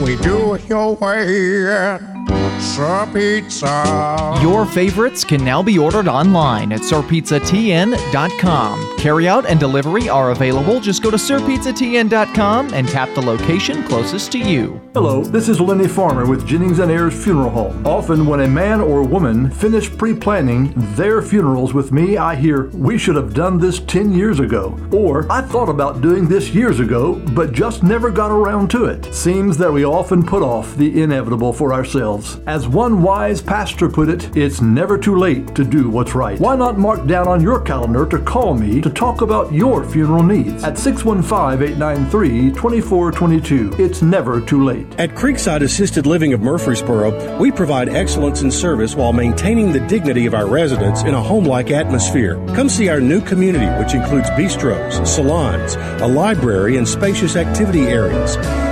We 0.00 0.16
do 0.16 0.54
it 0.54 0.68
your 0.68 0.96
way. 0.96 2.19
Sir 2.60 3.08
Pizza. 3.12 4.38
Your 4.42 4.66
favorites 4.66 5.24
can 5.24 5.42
now 5.44 5.62
be 5.62 5.78
ordered 5.78 6.08
online 6.08 6.72
at 6.72 6.80
sirpizzatn.com. 6.80 8.80
Carryout 8.98 9.46
and 9.46 9.58
delivery 9.58 10.08
are 10.10 10.30
available. 10.30 10.78
Just 10.78 11.02
go 11.02 11.10
to 11.10 11.16
sirpizzatn.com 11.16 12.74
and 12.74 12.86
tap 12.86 13.08
the 13.14 13.22
location 13.22 13.82
closest 13.84 14.30
to 14.32 14.38
you. 14.38 14.78
Hello, 14.92 15.22
this 15.22 15.48
is 15.48 15.60
Lenny 15.60 15.88
Farmer 15.88 16.26
with 16.28 16.46
Jennings 16.46 16.80
and 16.80 16.90
Ayers 16.90 17.14
Funeral 17.24 17.48
Home. 17.50 17.86
Often, 17.86 18.26
when 18.26 18.40
a 18.40 18.48
man 18.48 18.80
or 18.80 19.02
woman 19.02 19.50
finish 19.50 19.90
pre 19.96 20.14
planning 20.14 20.72
their 20.96 21.22
funerals 21.22 21.72
with 21.72 21.92
me, 21.92 22.18
I 22.18 22.34
hear, 22.34 22.68
We 22.70 22.98
should 22.98 23.16
have 23.16 23.32
done 23.32 23.58
this 23.58 23.78
10 23.80 24.12
years 24.12 24.40
ago. 24.40 24.78
Or, 24.92 25.30
I 25.32 25.40
thought 25.42 25.68
about 25.70 26.02
doing 26.02 26.28
this 26.28 26.50
years 26.50 26.80
ago, 26.80 27.14
but 27.34 27.52
just 27.52 27.82
never 27.82 28.10
got 28.10 28.30
around 28.30 28.70
to 28.72 28.84
it. 28.84 29.14
Seems 29.14 29.56
that 29.58 29.72
we 29.72 29.84
often 29.84 30.22
put 30.24 30.42
off 30.42 30.76
the 30.76 31.02
inevitable 31.02 31.52
for 31.52 31.72
ourselves. 31.72 32.38
As 32.50 32.66
one 32.66 33.00
wise 33.00 33.40
pastor 33.40 33.88
put 33.88 34.08
it, 34.08 34.36
it's 34.36 34.60
never 34.60 34.98
too 34.98 35.14
late 35.14 35.54
to 35.54 35.62
do 35.62 35.88
what's 35.88 36.16
right. 36.16 36.36
Why 36.40 36.56
not 36.56 36.80
mark 36.80 37.06
down 37.06 37.28
on 37.28 37.40
your 37.40 37.60
calendar 37.60 38.04
to 38.06 38.18
call 38.18 38.54
me 38.54 38.80
to 38.80 38.90
talk 38.90 39.20
about 39.20 39.52
your 39.52 39.84
funeral 39.84 40.24
needs 40.24 40.64
at 40.64 40.76
615 40.76 41.62
893 41.62 42.50
2422? 42.50 43.76
It's 43.78 44.02
never 44.02 44.40
too 44.40 44.64
late. 44.64 44.88
At 44.98 45.10
Creekside 45.10 45.62
Assisted 45.62 46.06
Living 46.06 46.32
of 46.32 46.40
Murfreesboro, 46.40 47.38
we 47.38 47.52
provide 47.52 47.88
excellence 47.88 48.42
in 48.42 48.50
service 48.50 48.96
while 48.96 49.12
maintaining 49.12 49.70
the 49.70 49.86
dignity 49.86 50.26
of 50.26 50.34
our 50.34 50.48
residents 50.48 51.02
in 51.02 51.14
a 51.14 51.22
home 51.22 51.44
like 51.44 51.70
atmosphere. 51.70 52.34
Come 52.56 52.68
see 52.68 52.88
our 52.88 53.00
new 53.00 53.20
community, 53.20 53.66
which 53.80 53.94
includes 53.94 54.28
bistros, 54.30 55.06
salons, 55.06 55.76
a 56.02 56.08
library, 56.08 56.78
and 56.78 56.88
spacious 56.88 57.36
activity 57.36 57.82
areas. 57.82 58.36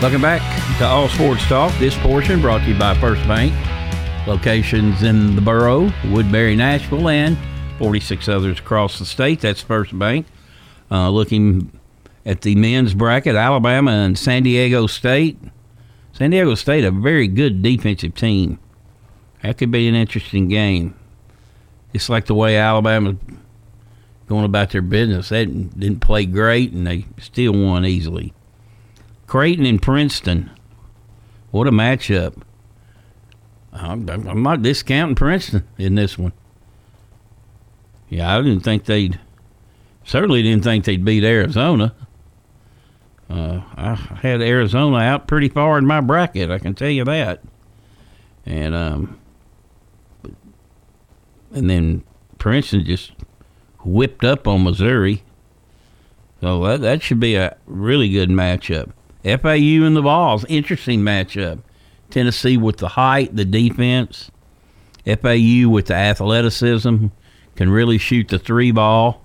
Welcome 0.00 0.22
back 0.22 0.40
to 0.78 0.86
All 0.86 1.10
Sports 1.10 1.46
Talk. 1.46 1.78
This 1.78 1.94
portion 1.98 2.40
brought 2.40 2.62
to 2.62 2.68
you 2.70 2.78
by 2.78 2.94
First 2.94 3.22
Bank. 3.28 3.52
Locations 4.26 5.02
in 5.02 5.36
the 5.36 5.42
borough, 5.42 5.92
Woodbury, 6.06 6.56
Nashville, 6.56 7.10
and 7.10 7.36
46 7.76 8.26
others 8.26 8.58
across 8.60 8.98
the 8.98 9.04
state. 9.04 9.42
That's 9.42 9.60
First 9.60 9.98
Bank. 9.98 10.26
Uh, 10.90 11.10
looking 11.10 11.78
at 12.24 12.40
the 12.40 12.54
men's 12.54 12.94
bracket, 12.94 13.36
Alabama 13.36 13.90
and 13.90 14.18
San 14.18 14.42
Diego 14.44 14.86
State. 14.86 15.38
San 16.14 16.30
Diego 16.30 16.54
State, 16.54 16.82
a 16.82 16.90
very 16.90 17.28
good 17.28 17.60
defensive 17.60 18.14
team. 18.14 18.58
That 19.42 19.58
could 19.58 19.70
be 19.70 19.86
an 19.86 19.94
interesting 19.94 20.48
game. 20.48 20.94
It's 21.92 22.08
like 22.08 22.24
the 22.24 22.34
way 22.34 22.56
Alabama 22.56 23.16
going 24.28 24.46
about 24.46 24.70
their 24.70 24.80
business. 24.80 25.28
They 25.28 25.44
didn't 25.44 26.00
play 26.00 26.24
great, 26.24 26.72
and 26.72 26.86
they 26.86 27.04
still 27.18 27.52
won 27.52 27.84
easily. 27.84 28.32
Creighton 29.30 29.64
and 29.64 29.80
Princeton. 29.80 30.50
What 31.52 31.68
a 31.68 31.70
matchup. 31.70 32.42
I'm, 33.72 34.10
I'm 34.10 34.42
not 34.42 34.60
discounting 34.60 35.14
Princeton 35.14 35.62
in 35.78 35.94
this 35.94 36.18
one. 36.18 36.32
Yeah, 38.08 38.36
I 38.36 38.42
didn't 38.42 38.64
think 38.64 38.86
they'd. 38.86 39.20
Certainly 40.02 40.42
didn't 40.42 40.64
think 40.64 40.84
they'd 40.84 41.04
beat 41.04 41.22
Arizona. 41.22 41.94
Uh, 43.28 43.60
I 43.76 43.94
had 44.20 44.42
Arizona 44.42 44.96
out 44.96 45.28
pretty 45.28 45.48
far 45.48 45.78
in 45.78 45.86
my 45.86 46.00
bracket. 46.00 46.50
I 46.50 46.58
can 46.58 46.74
tell 46.74 46.90
you 46.90 47.04
that. 47.04 47.40
And 48.44 48.74
um, 48.74 49.20
and 51.52 51.70
then 51.70 52.02
Princeton 52.38 52.84
just 52.84 53.12
whipped 53.84 54.24
up 54.24 54.48
on 54.48 54.64
Missouri. 54.64 55.22
So 56.40 56.64
that 56.64 56.80
that 56.80 57.00
should 57.00 57.20
be 57.20 57.36
a 57.36 57.56
really 57.66 58.08
good 58.08 58.28
matchup. 58.28 58.90
FAU 59.22 59.84
and 59.84 59.96
the 59.96 60.02
Vols, 60.02 60.44
interesting 60.48 61.00
matchup. 61.00 61.60
Tennessee 62.10 62.56
with 62.56 62.78
the 62.78 62.88
height, 62.88 63.34
the 63.36 63.44
defense. 63.44 64.30
FAU 65.04 65.68
with 65.68 65.86
the 65.86 65.94
athleticism, 65.94 67.06
can 67.56 67.70
really 67.70 67.98
shoot 67.98 68.28
the 68.28 68.38
three 68.38 68.70
ball. 68.70 69.22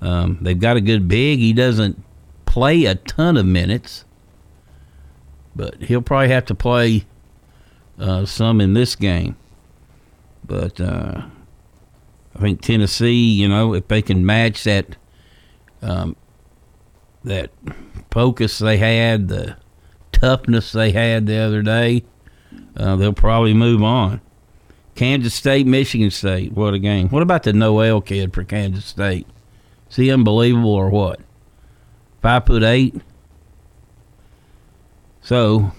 Um, 0.00 0.38
they've 0.40 0.58
got 0.58 0.76
a 0.76 0.80
good 0.80 1.06
big. 1.06 1.38
He 1.38 1.52
doesn't 1.52 2.02
play 2.44 2.84
a 2.86 2.96
ton 2.96 3.36
of 3.36 3.46
minutes, 3.46 4.04
but 5.54 5.82
he'll 5.82 6.02
probably 6.02 6.28
have 6.28 6.44
to 6.46 6.54
play 6.54 7.06
uh, 7.98 8.26
some 8.26 8.60
in 8.60 8.74
this 8.74 8.96
game. 8.96 9.36
But 10.44 10.80
uh, 10.80 11.22
I 12.34 12.40
think 12.40 12.62
Tennessee, 12.62 13.32
you 13.32 13.48
know, 13.48 13.74
if 13.74 13.86
they 13.86 14.02
can 14.02 14.26
match 14.26 14.64
that 14.64 14.96
um, 15.82 16.16
that 17.24 17.50
focus 18.12 18.58
they 18.58 18.76
had, 18.76 19.28
the 19.28 19.56
toughness 20.12 20.70
they 20.70 20.92
had 20.92 21.26
the 21.26 21.38
other 21.38 21.62
day, 21.62 22.04
uh, 22.76 22.94
they'll 22.96 23.12
probably 23.12 23.54
move 23.54 23.82
on. 23.82 24.20
Kansas 24.94 25.34
State, 25.34 25.66
Michigan 25.66 26.10
State, 26.10 26.52
what 26.52 26.74
a 26.74 26.78
game! 26.78 27.08
What 27.08 27.22
about 27.22 27.44
the 27.44 27.52
Nowell 27.52 28.02
kid 28.02 28.34
for 28.34 28.44
Kansas 28.44 28.84
State? 28.84 29.26
Is 29.88 29.96
he 29.96 30.10
unbelievable 30.10 30.72
or 30.72 30.90
what? 30.90 31.20
Five 32.20 32.46
foot 32.46 32.62
eight. 32.62 32.94
So 35.22 35.72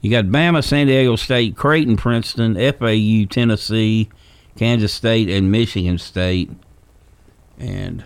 you 0.00 0.10
got 0.10 0.26
Bama, 0.26 0.64
San 0.64 0.88
Diego 0.88 1.16
State, 1.16 1.56
Creighton, 1.56 1.96
Princeton, 1.96 2.56
FAU, 2.56 3.26
Tennessee, 3.30 4.08
Kansas 4.56 4.92
State, 4.92 5.30
and 5.30 5.52
Michigan 5.52 5.98
State, 5.98 6.50
and 7.58 8.04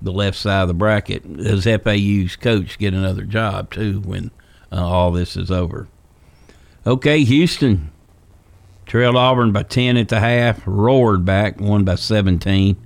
the 0.00 0.12
left 0.12 0.36
side 0.36 0.62
of 0.62 0.68
the 0.68 0.74
bracket. 0.74 1.36
Does 1.36 1.64
FAU's 1.64 2.36
coach 2.36 2.78
get 2.78 2.94
another 2.94 3.24
job 3.24 3.70
too 3.72 4.00
when 4.00 4.30
uh, 4.70 4.86
all 4.86 5.10
this 5.10 5.36
is 5.36 5.50
over? 5.50 5.88
Okay, 6.86 7.24
Houston 7.24 7.90
trailed 8.86 9.16
Auburn 9.16 9.52
by 9.52 9.64
ten 9.64 9.96
at 9.96 10.08
the 10.08 10.20
half, 10.20 10.62
roared 10.64 11.24
back, 11.24 11.60
won 11.60 11.84
by 11.84 11.96
seventeen. 11.96 12.76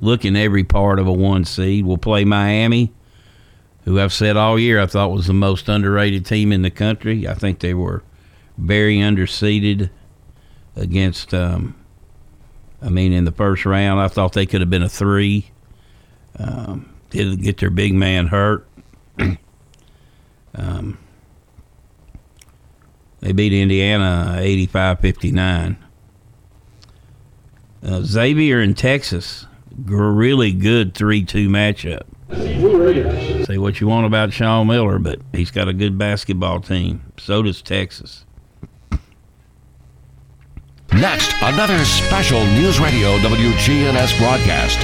Looking 0.00 0.34
every 0.36 0.64
part 0.64 0.98
of 0.98 1.06
a 1.06 1.12
one 1.12 1.44
seed. 1.44 1.86
We'll 1.86 1.96
play 1.96 2.24
Miami, 2.24 2.92
who 3.84 4.00
I've 4.00 4.12
said 4.12 4.36
all 4.36 4.58
year 4.58 4.80
I 4.80 4.86
thought 4.86 5.12
was 5.12 5.28
the 5.28 5.32
most 5.32 5.68
underrated 5.68 6.26
team 6.26 6.50
in 6.50 6.62
the 6.62 6.70
country. 6.70 7.28
I 7.28 7.34
think 7.34 7.60
they 7.60 7.72
were 7.72 8.02
very 8.58 8.96
underseeded 8.96 9.90
against. 10.74 11.32
Um, 11.32 11.76
I 12.82 12.88
mean, 12.88 13.12
in 13.12 13.24
the 13.24 13.30
first 13.30 13.64
round, 13.64 14.00
I 14.00 14.08
thought 14.08 14.32
they 14.32 14.44
could 14.44 14.60
have 14.60 14.70
been 14.70 14.82
a 14.82 14.88
three. 14.88 15.52
Um, 16.38 16.92
did 17.10 17.42
get 17.42 17.58
their 17.58 17.70
big 17.70 17.94
man 17.94 18.26
hurt. 18.26 18.66
um, 20.54 20.98
they 23.20 23.32
beat 23.32 23.52
Indiana 23.52 24.38
85 24.40 25.00
59. 25.00 25.76
Uh, 27.84 28.00
Xavier 28.02 28.60
in 28.60 28.74
Texas, 28.74 29.46
really 29.76 30.52
good 30.52 30.94
3 30.94 31.24
2 31.24 31.48
matchup. 31.48 32.02
Say 33.46 33.58
what 33.58 33.80
you 33.80 33.88
want 33.88 34.06
about 34.06 34.32
Sean 34.32 34.66
Miller, 34.68 34.98
but 34.98 35.20
he's 35.32 35.50
got 35.50 35.68
a 35.68 35.72
good 35.72 35.98
basketball 35.98 36.60
team. 36.60 37.12
So 37.18 37.42
does 37.42 37.60
Texas. 37.60 38.24
Next, 40.94 41.34
another 41.42 41.84
special 41.84 42.44
News 42.46 42.78
Radio 42.78 43.16
WGNS 43.18 44.18
broadcast 44.18 44.78